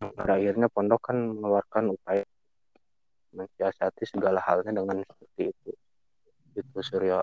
pada 0.00 0.40
akhirnya 0.40 0.72
pondok 0.72 1.12
kan 1.12 1.16
mengeluarkan 1.20 1.92
upaya 1.92 2.24
mensiasati 3.36 4.08
segala 4.08 4.40
halnya 4.40 4.80
dengan 4.80 5.04
seperti 5.04 5.52
itu 5.52 5.70
itu 6.56 6.78
Suryo 6.80 7.20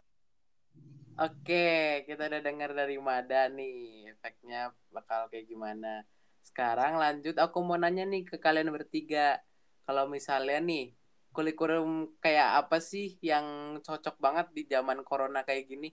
Oke, 1.18 2.06
kita 2.06 2.30
udah 2.30 2.46
dengar 2.46 2.78
dari 2.78 3.02
Mada 3.02 3.50
nih 3.50 4.06
efeknya 4.14 4.70
bakal 4.94 5.26
kayak 5.34 5.50
gimana. 5.50 6.06
Sekarang 6.46 7.02
lanjut 7.02 7.34
aku 7.42 7.58
mau 7.66 7.74
nanya 7.74 8.06
nih 8.06 8.22
ke 8.22 8.38
kalian 8.38 8.70
bertiga. 8.70 9.42
Kalau 9.90 10.06
misalnya 10.06 10.62
nih 10.62 10.94
kurikulum 11.34 12.14
kayak 12.22 12.62
apa 12.62 12.78
sih 12.78 13.18
yang 13.26 13.78
cocok 13.82 14.14
banget 14.22 14.48
di 14.54 14.70
zaman 14.70 15.02
corona 15.02 15.42
kayak 15.42 15.66
gini? 15.66 15.90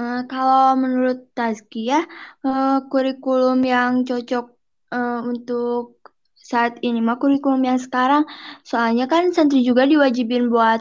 Eh, 0.00 0.20
kalau 0.32 0.74
menurut 0.82 1.18
Tazkia, 1.38 2.02
uh, 2.46 2.82
kurikulum 2.90 3.58
yang 3.62 3.92
cocok 4.08 4.44
uh, 4.90 5.20
untuk 5.30 6.02
saat 6.50 6.72
ini 6.82 6.98
mah 7.06 7.16
kurikulum 7.22 7.62
yang 7.70 7.78
sekarang, 7.78 8.26
soalnya 8.66 9.06
kan 9.12 9.30
santri 9.36 9.62
juga 9.68 9.82
diwajibin 9.86 10.50
buat 10.54 10.80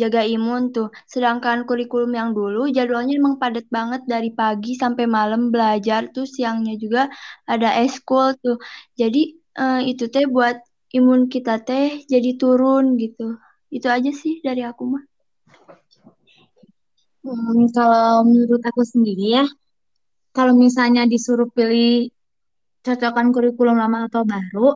jaga 0.00 0.24
imun 0.24 0.62
tuh. 0.76 0.88
Sedangkan 1.12 1.68
kurikulum 1.68 2.12
yang 2.16 2.30
dulu 2.38 2.60
jadwalnya 2.76 3.14
emang 3.20 3.36
padat 3.42 3.66
banget 3.76 4.02
dari 4.08 4.30
pagi 4.40 4.72
sampai 4.82 5.04
malam 5.16 5.52
belajar 5.54 6.00
tuh 6.16 6.24
siangnya 6.34 6.74
juga 6.80 7.02
ada 7.44 7.68
eskul 7.84 8.32
tuh. 8.44 8.56
Jadi 9.00 9.20
itu 9.90 10.04
teh 10.14 10.26
buat 10.34 10.56
imun 10.98 11.20
kita 11.30 11.62
teh 11.68 12.02
jadi 12.12 12.30
turun 12.40 12.84
gitu. 13.02 13.38
Itu 13.76 13.86
aja 13.96 14.10
sih 14.10 14.34
dari 14.46 14.62
aku 14.66 14.82
mah. 14.92 15.13
Hmm, 17.24 17.64
kalau 17.76 18.20
menurut 18.28 18.62
aku 18.70 18.82
sendiri 18.92 19.24
ya, 19.36 19.44
kalau 20.36 20.52
misalnya 20.64 21.02
disuruh 21.12 21.48
pilih 21.56 22.10
cocokan 22.86 23.28
kurikulum 23.34 23.76
lama 23.82 23.98
atau 24.08 24.22
baru, 24.32 24.68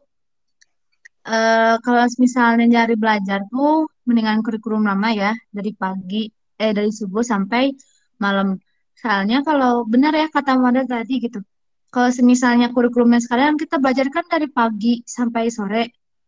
eh, 1.35 1.75
kalau 1.85 2.02
misalnya 2.25 2.64
nyari 2.73 2.95
belajar 3.02 3.40
tuh 3.52 3.87
mendingan 4.07 4.40
kurikulum 4.47 4.83
lama 4.90 5.09
ya, 5.23 5.31
dari 5.57 5.73
pagi, 5.83 6.23
eh 6.62 6.73
dari 6.78 6.90
subuh 6.99 7.23
sampai 7.33 7.64
malam. 8.25 8.49
Soalnya 9.00 9.38
kalau 9.49 9.73
benar 9.93 10.12
ya 10.21 10.26
kata 10.37 10.52
Mada 10.62 10.83
tadi 10.95 11.14
gitu, 11.25 11.38
kalau 11.95 12.11
misalnya 12.33 12.67
kurikulumnya 12.75 13.21
sekarang 13.25 13.55
kita 13.62 13.76
belajar 13.83 14.07
kan 14.17 14.25
dari 14.35 14.49
pagi 14.59 14.93
sampai 15.17 15.45
sore, 15.57 15.83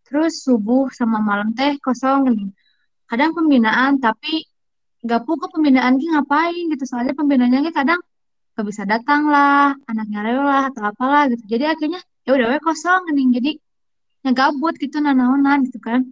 terus 0.06 0.32
subuh 0.46 0.82
sama 0.98 1.18
malam 1.28 1.48
teh 1.58 1.72
kosong 1.84 2.20
nih. 2.36 2.48
Kadang 3.10 3.32
pembinaan, 3.36 3.92
tapi 4.06 4.32
gak 5.08 5.20
punya 5.24 5.46
pembinaan 5.52 5.94
ki 6.00 6.06
ngapain? 6.12 6.64
Gitu. 6.72 6.84
Soalnya 6.84 7.14
pembinaannya 7.16 7.72
kadang 7.72 8.00
gak 8.56 8.66
bisa 8.66 8.82
datang 8.84 9.30
lah 9.32 9.72
anaknya 9.88 10.18
rewel 10.26 10.46
lah 10.46 10.64
atau 10.70 10.82
apalah 10.90 11.22
gitu. 11.32 11.44
Jadi 11.56 11.64
akhirnya 11.72 12.00
ya 12.26 12.30
udah 12.36 12.46
we 12.52 12.58
kosong. 12.60 13.02
Nih 13.16 13.26
jadi 13.40 13.50
ya 14.26 14.30
gabut 14.36 14.74
gitu 14.76 14.96
nanaonan 15.00 15.64
gitu 15.66 15.80
kan. 15.80 16.04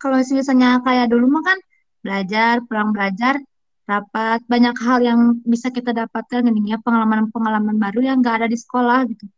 Kalau 0.00 0.18
misalnya 0.18 0.80
kayak 0.82 1.06
dulu 1.12 1.26
mah 1.30 1.44
kan 1.44 1.58
belajar 2.02 2.58
pulang 2.66 2.90
belajar 2.90 3.38
rapat 3.86 4.40
banyak 4.48 4.76
hal 4.80 4.98
yang 5.04 5.20
bisa 5.44 5.68
kita 5.68 5.92
dapatkan. 5.92 6.40
Nih 6.48 6.76
ya 6.76 6.78
pengalaman-pengalaman 6.80 7.76
baru 7.76 8.00
yang 8.00 8.24
gak 8.24 8.44
ada 8.44 8.48
di 8.48 8.56
sekolah 8.56 9.04
gitu. 9.12 9.28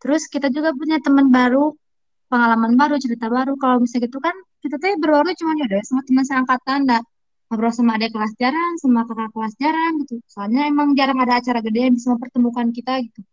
Terus 0.00 0.24
kita 0.32 0.48
juga 0.48 0.72
punya 0.72 0.96
teman 1.04 1.28
baru 1.28 1.76
pengalaman 2.32 2.72
baru 2.80 2.96
cerita 2.96 3.28
baru. 3.28 3.52
Kalau 3.60 3.76
misalnya 3.84 4.08
gitu 4.08 4.18
kan 4.22 4.32
kita 4.64 4.76
tuh 4.80 4.96
berbaru 4.96 5.28
cuma 5.36 5.52
ya 5.60 5.64
udah 5.68 5.80
sama 5.84 6.02
teman 6.08 6.24
seangkatan 6.24 6.80
dah 6.88 7.02
ngobrol 7.50 7.74
sama 7.74 7.98
adik 7.98 8.14
kelas 8.14 8.32
jarang, 8.38 8.78
sama 8.78 9.02
kakak 9.10 9.34
kelas 9.34 9.54
jarang 9.58 9.92
gitu. 10.06 10.22
Soalnya 10.30 10.70
emang 10.70 10.94
jarang 10.94 11.18
ada 11.18 11.42
acara 11.42 11.58
gede 11.58 11.90
yang 11.90 11.94
bisa 11.98 12.14
mempertemukan 12.14 12.70
kita 12.70 13.02
gitu. 13.02 13.26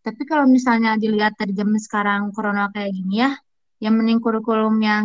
Tapi 0.00 0.22
kalau 0.24 0.48
misalnya 0.48 0.96
dilihat 0.96 1.36
dari 1.36 1.52
zaman 1.52 1.76
sekarang 1.76 2.32
corona 2.32 2.72
kayak 2.72 2.88
gini 2.96 3.20
ya, 3.20 3.36
yang 3.84 4.00
mending 4.00 4.24
kurikulum 4.24 4.80
yang 4.80 5.04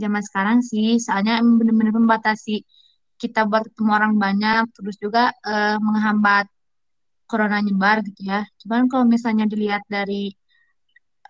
zaman 0.00 0.22
sekarang 0.24 0.58
sih, 0.64 0.96
soalnya 0.96 1.44
emang 1.44 1.60
bener-bener 1.60 1.92
membatasi 1.92 2.64
kita 3.20 3.44
buat 3.44 3.68
ketemu 3.68 3.90
orang 3.92 4.14
banyak, 4.16 4.64
terus 4.72 4.96
juga 4.96 5.36
eh, 5.44 5.76
menghambat 5.76 6.48
corona 7.28 7.60
nyebar 7.60 8.00
gitu 8.00 8.32
ya. 8.32 8.48
Cuman 8.64 8.88
kalau 8.88 9.04
misalnya 9.04 9.44
dilihat 9.44 9.84
dari 9.92 10.32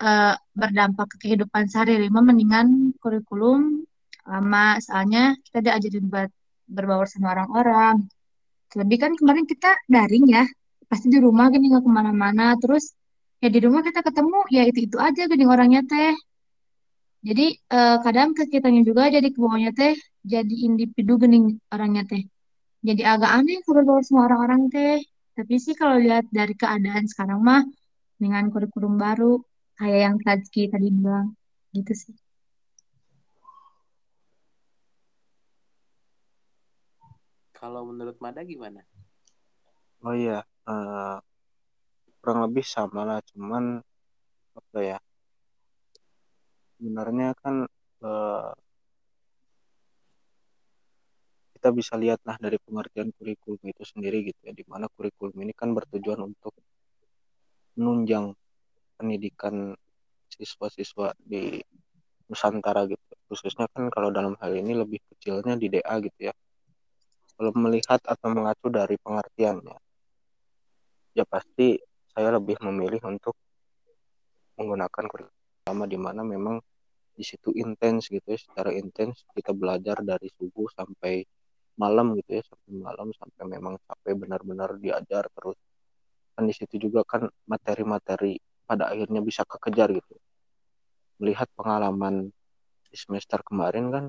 eh, 0.06 0.34
berdampak 0.54 1.18
ke 1.18 1.26
kehidupan 1.26 1.66
sehari-hari, 1.66 2.06
mendingan 2.14 2.94
kurikulum 3.02 3.82
lama, 4.22 4.78
soalnya 4.78 5.34
kita 5.50 5.58
diajarin 5.66 6.06
buat 6.06 6.30
berbaur 6.76 7.06
sama 7.10 7.34
orang-orang. 7.34 7.96
Lebih 8.78 8.98
kan 9.02 9.12
kemarin 9.18 9.44
kita 9.52 9.70
daring 9.90 10.24
ya, 10.30 10.44
pasti 10.90 11.06
di 11.14 11.18
rumah 11.18 11.46
gini 11.52 11.66
nggak 11.70 11.84
ke 11.86 11.90
mana-mana. 11.90 12.54
Terus 12.62 12.84
ya 13.42 13.48
di 13.54 13.60
rumah 13.64 13.82
kita 13.86 14.00
ketemu 14.06 14.38
ya 14.56 14.62
itu-itu 14.70 14.96
aja 14.96 15.22
gini 15.30 15.44
orangnya 15.54 15.82
teh. 15.90 16.14
Jadi 17.20 17.46
eh, 17.52 17.96
kadang 18.04 18.32
ke 18.36 18.42
kitanya 18.52 18.82
juga 18.88 19.02
jadi 19.12 19.28
ke 19.28 19.38
bawahnya 19.42 19.70
teh 19.76 19.94
jadi 20.24 20.54
individu 20.68 21.12
gini 21.22 21.38
orangnya 21.74 22.02
teh. 22.10 22.22
Jadi 22.80 23.02
agak 23.04 23.30
aneh 23.38 23.60
kalau 23.64 23.74
berbaur 23.84 24.02
sama 24.08 24.20
orang-orang 24.28 24.62
teh. 24.72 24.98
Tapi 25.36 25.54
sih 25.64 25.74
kalau 25.80 25.96
lihat 26.04 26.24
dari 26.32 26.54
keadaan 26.56 27.04
sekarang 27.08 27.40
mah 27.40 27.62
dengan 28.20 28.44
kurikulum 28.52 28.94
baru 29.00 29.40
kayak 29.80 30.00
yang 30.04 30.16
Tadzki 30.20 30.68
tadi 30.72 30.88
bilang 30.92 31.32
gitu 31.72 31.92
sih. 31.96 32.14
Kalau 37.60 37.84
menurut 37.84 38.16
Mada 38.24 38.40
gimana? 38.40 38.80
oh 40.04 40.14
iya 40.16 40.40
eh, 40.68 41.16
kurang 42.20 42.38
lebih 42.48 42.64
sama 42.64 43.00
lah 43.08 43.18
cuman 43.30 43.64
apa 44.56 44.78
ya 44.80 44.98
sebenarnya 46.76 47.28
kan 47.42 47.54
eh, 48.04 48.50
kita 51.54 51.68
bisa 51.76 51.94
lihat 52.00 52.20
lah 52.24 52.36
dari 52.40 52.56
pengertian 52.64 53.12
kurikulum 53.12 53.60
itu 53.68 53.82
sendiri 53.84 54.24
gitu 54.32 54.40
ya 54.48 54.52
di 54.56 54.64
mana 54.64 54.88
kurikulum 54.96 55.36
ini 55.44 55.52
kan 55.52 55.76
bertujuan 55.76 56.20
untuk 56.24 56.56
menunjang 57.76 58.32
pendidikan 58.96 59.76
siswa-siswa 60.32 61.12
di 61.20 61.60
Nusantara 62.32 62.88
gitu 62.88 63.04
khususnya 63.28 63.68
kan 63.68 63.92
kalau 63.92 64.08
dalam 64.08 64.32
hal 64.40 64.52
ini 64.56 64.72
lebih 64.72 65.04
kecilnya 65.12 65.60
di 65.60 65.68
DA 65.68 65.94
gitu 66.00 66.32
ya 66.32 66.34
kalau 67.40 67.56
melihat 67.56 68.04
atau 68.04 68.28
mengacu 68.36 68.68
dari 68.68 69.00
pengertiannya. 69.00 69.72
Ya 71.16 71.24
pasti 71.24 71.80
saya 72.12 72.36
lebih 72.36 72.60
memilih 72.60 73.00
untuk 73.08 73.32
menggunakan 74.60 75.08
kurikulum 75.08 75.88
di 75.88 75.96
mana 75.96 76.20
memang 76.20 76.60
di 77.16 77.24
situ 77.24 77.48
intens 77.56 78.12
gitu 78.12 78.28
ya 78.28 78.36
secara 78.36 78.76
intens 78.76 79.24
kita 79.32 79.56
belajar 79.56 80.04
dari 80.04 80.28
subuh 80.36 80.68
sampai 80.76 81.24
malam 81.80 82.12
gitu 82.20 82.36
ya 82.36 82.42
sampai 82.44 82.76
malam 82.76 83.08
sampai 83.16 83.44
memang 83.48 83.80
sampai 83.88 84.12
benar-benar 84.20 84.76
diajar 84.76 85.24
terus. 85.32 85.56
Kan 86.36 86.44
di 86.44 86.52
situ 86.52 86.76
juga 86.76 87.08
kan 87.08 87.24
materi-materi 87.48 88.36
pada 88.68 88.92
akhirnya 88.92 89.24
bisa 89.24 89.48
kekejar 89.48 89.96
gitu. 89.96 90.12
Melihat 91.24 91.48
pengalaman 91.56 92.28
di 92.84 92.96
semester 93.00 93.40
kemarin 93.40 93.88
kan 93.88 94.04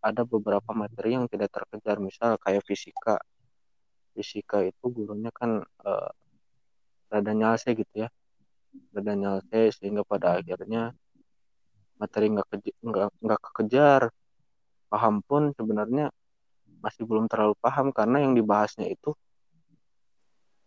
ada 0.00 0.24
beberapa 0.24 0.72
materi 0.72 1.16
yang 1.16 1.28
tidak 1.28 1.52
terkejar 1.52 2.00
misal 2.00 2.40
kayak 2.40 2.64
fisika. 2.64 3.20
Fisika 4.16 4.64
itu 4.64 4.84
gurunya 4.88 5.28
kan 5.30 5.60
uh, 5.60 6.10
rada 7.12 7.32
nyalse 7.36 7.76
gitu 7.76 8.08
ya. 8.08 8.08
Rada 8.96 9.12
nyalse 9.14 9.76
sehingga 9.76 10.02
pada 10.02 10.40
akhirnya 10.40 10.96
materi 12.00 12.32
nggak 12.32 12.48
nggak 12.80 13.08
nggak 13.20 13.40
kekejar. 13.52 14.02
Paham 14.90 15.22
pun 15.22 15.52
sebenarnya 15.54 16.10
masih 16.80 17.04
belum 17.04 17.28
terlalu 17.30 17.54
paham 17.60 17.92
karena 17.92 18.24
yang 18.24 18.32
dibahasnya 18.32 18.88
itu 18.88 19.14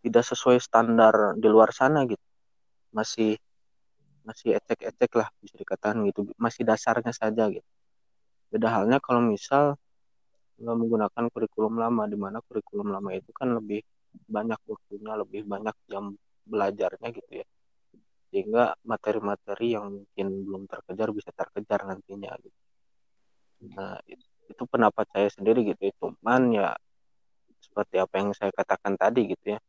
tidak 0.05 0.23
sesuai 0.23 0.61
standar 0.61 1.35
di 1.35 1.47
luar 1.49 1.73
sana 1.73 2.05
gitu. 2.05 2.21
Masih 2.93 3.35
masih 4.23 4.55
ecek-ecek 4.55 5.11
lah 5.19 5.27
bisa 5.41 5.57
dikatakan 5.57 6.05
gitu. 6.07 6.29
Masih 6.37 6.63
dasarnya 6.63 7.11
saja 7.11 7.49
gitu 7.49 7.65
beda 8.53 8.69
halnya 8.69 9.01
kalau 9.01 9.25
misal 9.33 9.73
menggunakan 10.61 11.25
kurikulum 11.33 11.81
lama 11.81 12.05
di 12.05 12.13
mana 12.13 12.37
kurikulum 12.45 12.93
lama 12.93 13.09
itu 13.17 13.33
kan 13.33 13.49
lebih 13.57 13.81
banyak 14.29 14.61
waktunya 14.69 15.13
lebih 15.17 15.41
banyak 15.49 15.75
jam 15.89 16.13
belajarnya 16.45 17.09
gitu 17.17 17.31
ya 17.41 17.45
sehingga 18.33 18.73
materi-materi 18.81 19.77
yang 19.77 19.93
mungkin 19.93 20.27
belum 20.45 20.63
terkejar 20.65 21.09
bisa 21.13 21.29
terkejar 21.37 21.85
nantinya 21.85 22.33
gitu. 22.41 22.59
Nah 23.77 24.01
itu 24.49 24.63
pendapat 24.65 25.05
saya 25.13 25.29
sendiri 25.29 25.61
gitu 25.69 25.81
ya. 25.85 25.93
Cuman 26.01 26.41
ya 26.49 26.69
seperti 27.61 28.01
apa 28.01 28.13
yang 28.17 28.33
saya 28.33 28.49
katakan 28.49 28.97
tadi 28.97 29.37
gitu 29.37 29.53
ya. 29.53 29.59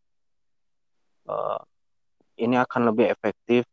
Uh, 1.29 1.61
ini 2.41 2.57
akan 2.57 2.89
lebih 2.89 3.13
efektif 3.13 3.69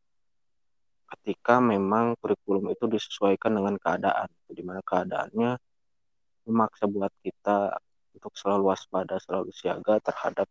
ketika 1.17 1.60
memang 1.60 2.15
kurikulum 2.19 2.71
itu 2.71 2.88
disesuaikan 2.88 3.52
dengan 3.58 3.76
keadaan, 3.76 4.30
di 4.47 4.63
mana 4.63 4.80
keadaannya 4.80 5.60
memaksa 6.47 6.88
buat 6.88 7.12
kita 7.21 7.76
untuk 8.15 8.34
selalu 8.36 8.71
waspada, 8.71 9.19
selalu 9.19 9.52
siaga 9.52 10.00
terhadap 10.00 10.47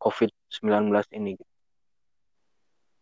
COVID-19 0.00 0.90
ini. 1.18 1.36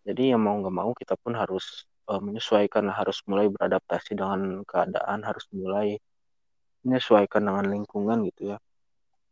Jadi 0.08 0.32
ya 0.32 0.38
mau 0.40 0.56
nggak 0.58 0.74
mau 0.74 0.90
kita 0.96 1.14
pun 1.20 1.36
harus 1.36 1.84
uh, 2.08 2.18
menyesuaikan, 2.18 2.88
harus 2.88 3.20
mulai 3.28 3.52
beradaptasi 3.52 4.16
dengan 4.16 4.64
keadaan, 4.64 5.20
harus 5.22 5.44
mulai 5.52 6.00
menyesuaikan 6.82 7.44
dengan 7.44 7.68
lingkungan 7.68 8.24
gitu 8.32 8.56
ya. 8.56 8.58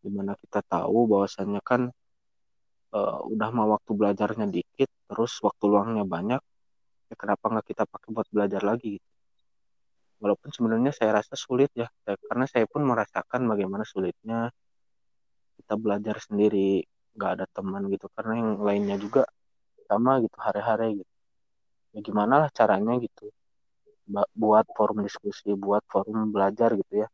Di 0.04 0.12
mana 0.12 0.36
kita 0.36 0.60
tahu 0.62 1.08
bahwasannya 1.08 1.60
kan 1.64 1.88
uh, 2.92 3.18
udah 3.24 3.48
mau 3.50 3.72
waktu 3.74 3.90
belajarnya 3.96 4.46
dikit, 4.52 4.92
terus 5.08 5.40
waktu 5.40 5.64
luangnya 5.66 6.04
banyak, 6.04 6.42
ya 7.06 7.14
kenapa 7.14 7.44
nggak 7.46 7.66
kita 7.70 7.82
pakai 7.86 8.08
buat 8.14 8.28
belajar 8.30 8.62
lagi 8.66 8.98
gitu. 8.98 9.08
Walaupun 10.16 10.48
sebenarnya 10.48 10.96
saya 10.96 11.20
rasa 11.20 11.36
sulit 11.36 11.68
ya, 11.76 11.92
karena 12.04 12.48
saya 12.48 12.64
pun 12.64 12.80
merasakan 12.88 13.44
bagaimana 13.52 13.84
sulitnya 13.84 14.48
kita 15.60 15.76
belajar 15.76 16.16
sendiri, 16.24 16.80
nggak 17.12 17.30
ada 17.36 17.46
teman 17.52 17.84
gitu, 17.92 18.08
karena 18.16 18.32
yang 18.40 18.50
lainnya 18.64 18.96
juga 18.96 19.28
sama 19.84 20.18
gitu 20.24 20.36
hari-hari 20.40 21.04
gitu. 21.04 21.12
Ya 21.92 22.00
gimana 22.00 22.34
lah 22.44 22.48
caranya 22.48 22.96
gitu, 22.96 23.28
buat 24.32 24.66
forum 24.72 25.04
diskusi, 25.04 25.52
buat 25.52 25.84
forum 25.84 26.32
belajar 26.32 26.72
gitu 26.72 27.04
ya. 27.04 27.08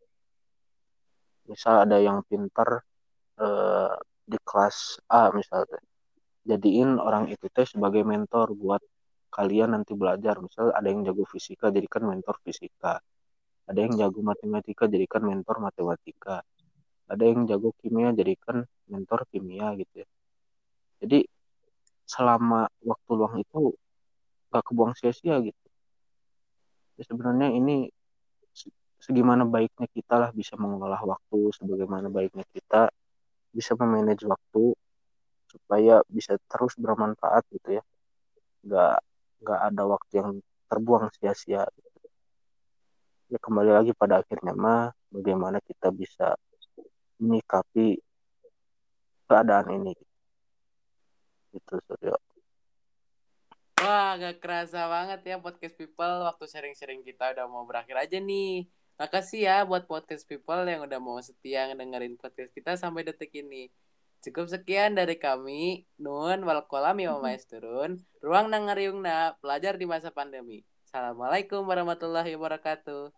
Misal 1.51 1.83
ada 1.83 1.99
yang 1.99 2.23
pinter 2.23 2.87
eh, 3.43 3.95
di 4.23 4.39
kelas 4.47 5.03
A 5.11 5.35
misalnya, 5.35 5.83
jadiin 6.47 7.03
orang 7.03 7.27
itu 7.35 7.51
teh 7.51 7.67
sebagai 7.67 8.07
mentor 8.07 8.55
buat 8.55 8.83
kalian 9.33 9.73
nanti 9.73 9.97
belajar. 9.97 10.37
Misal 10.45 10.77
ada 10.77 10.85
yang 10.85 11.03
jago 11.09 11.25
fisika 11.25 11.73
jadikan 11.73 12.05
mentor 12.05 12.37
fisika. 12.45 13.01
Ada 13.65 13.79
yang 13.81 13.97
jago 13.97 14.21
matematika 14.21 14.85
jadikan 14.85 15.25
mentor 15.25 15.57
matematika. 15.65 16.45
Ada 17.09 17.25
yang 17.25 17.49
jago 17.49 17.73
kimia 17.81 18.13
jadikan 18.13 18.69
mentor 18.93 19.25
kimia 19.33 19.73
gitu 19.81 20.05
ya. 20.05 20.09
Jadi 21.01 21.25
selama 22.05 22.69
waktu 22.85 23.11
luang 23.17 23.41
itu 23.41 23.73
gak 24.53 24.63
kebuang 24.69 24.93
sia-sia 24.93 25.41
gitu. 25.41 25.67
Ya, 27.01 27.03
sebenarnya 27.09 27.49
ini 27.57 27.89
segimana 29.01 29.49
baiknya 29.49 29.89
kita 29.91 30.15
lah 30.21 30.31
bisa 30.31 30.55
mengolah 30.61 31.01
waktu 31.03 31.51
sebagaimana 31.57 32.13
baiknya 32.13 32.45
kita 32.53 32.93
bisa 33.51 33.73
memanage 33.75 34.23
waktu 34.29 34.77
supaya 35.49 36.05
bisa 36.09 36.37
terus 36.49 36.77
bermanfaat 36.77 37.43
gitu 37.51 37.81
ya. 37.81 37.83
Nggak 38.63 38.97
nggak 39.43 39.61
ada 39.69 39.83
waktu 39.85 40.13
yang 40.23 40.31
terbuang 40.71 41.11
sia-sia 41.19 41.67
ya 43.33 43.39
kembali 43.43 43.71
lagi 43.75 43.93
pada 43.93 44.23
akhirnya 44.23 44.55
mah 44.55 44.95
bagaimana 45.11 45.59
kita 45.61 45.91
bisa 45.91 46.39
menyikapi 47.19 47.99
keadaan 49.27 49.83
ini 49.83 49.95
itu 51.53 51.75
Suryo 51.89 52.17
Wah, 53.83 54.15
gak 54.15 54.39
kerasa 54.39 54.87
banget 54.87 55.27
ya 55.27 55.43
podcast 55.43 55.75
people. 55.75 56.23
Waktu 56.23 56.47
sharing-sharing 56.47 57.03
kita 57.03 57.35
udah 57.35 57.51
mau 57.51 57.67
berakhir 57.67 57.99
aja 57.99 58.23
nih. 58.23 58.71
Makasih 58.95 59.43
ya 59.43 59.57
buat 59.67 59.91
podcast 59.91 60.23
people 60.23 60.63
yang 60.71 60.87
udah 60.87 61.03
mau 61.03 61.19
setia 61.19 61.67
dengerin 61.75 62.15
podcast 62.15 62.55
kita 62.55 62.79
sampai 62.79 63.03
detik 63.03 63.35
ini. 63.35 63.75
Cukup 64.23 64.47
sekian 64.47 64.95
dari 64.95 65.19
kami. 65.19 65.83
Nun 65.99 66.47
walkolami 66.47 67.11
turun. 67.43 67.99
Ruang 68.23 68.55
nangariungna 68.55 69.35
pelajar 69.43 69.75
di 69.75 69.83
masa 69.83 70.15
pandemi. 70.15 70.63
Assalamualaikum 70.87 71.67
warahmatullahi 71.67 72.39
wabarakatuh. 72.39 73.11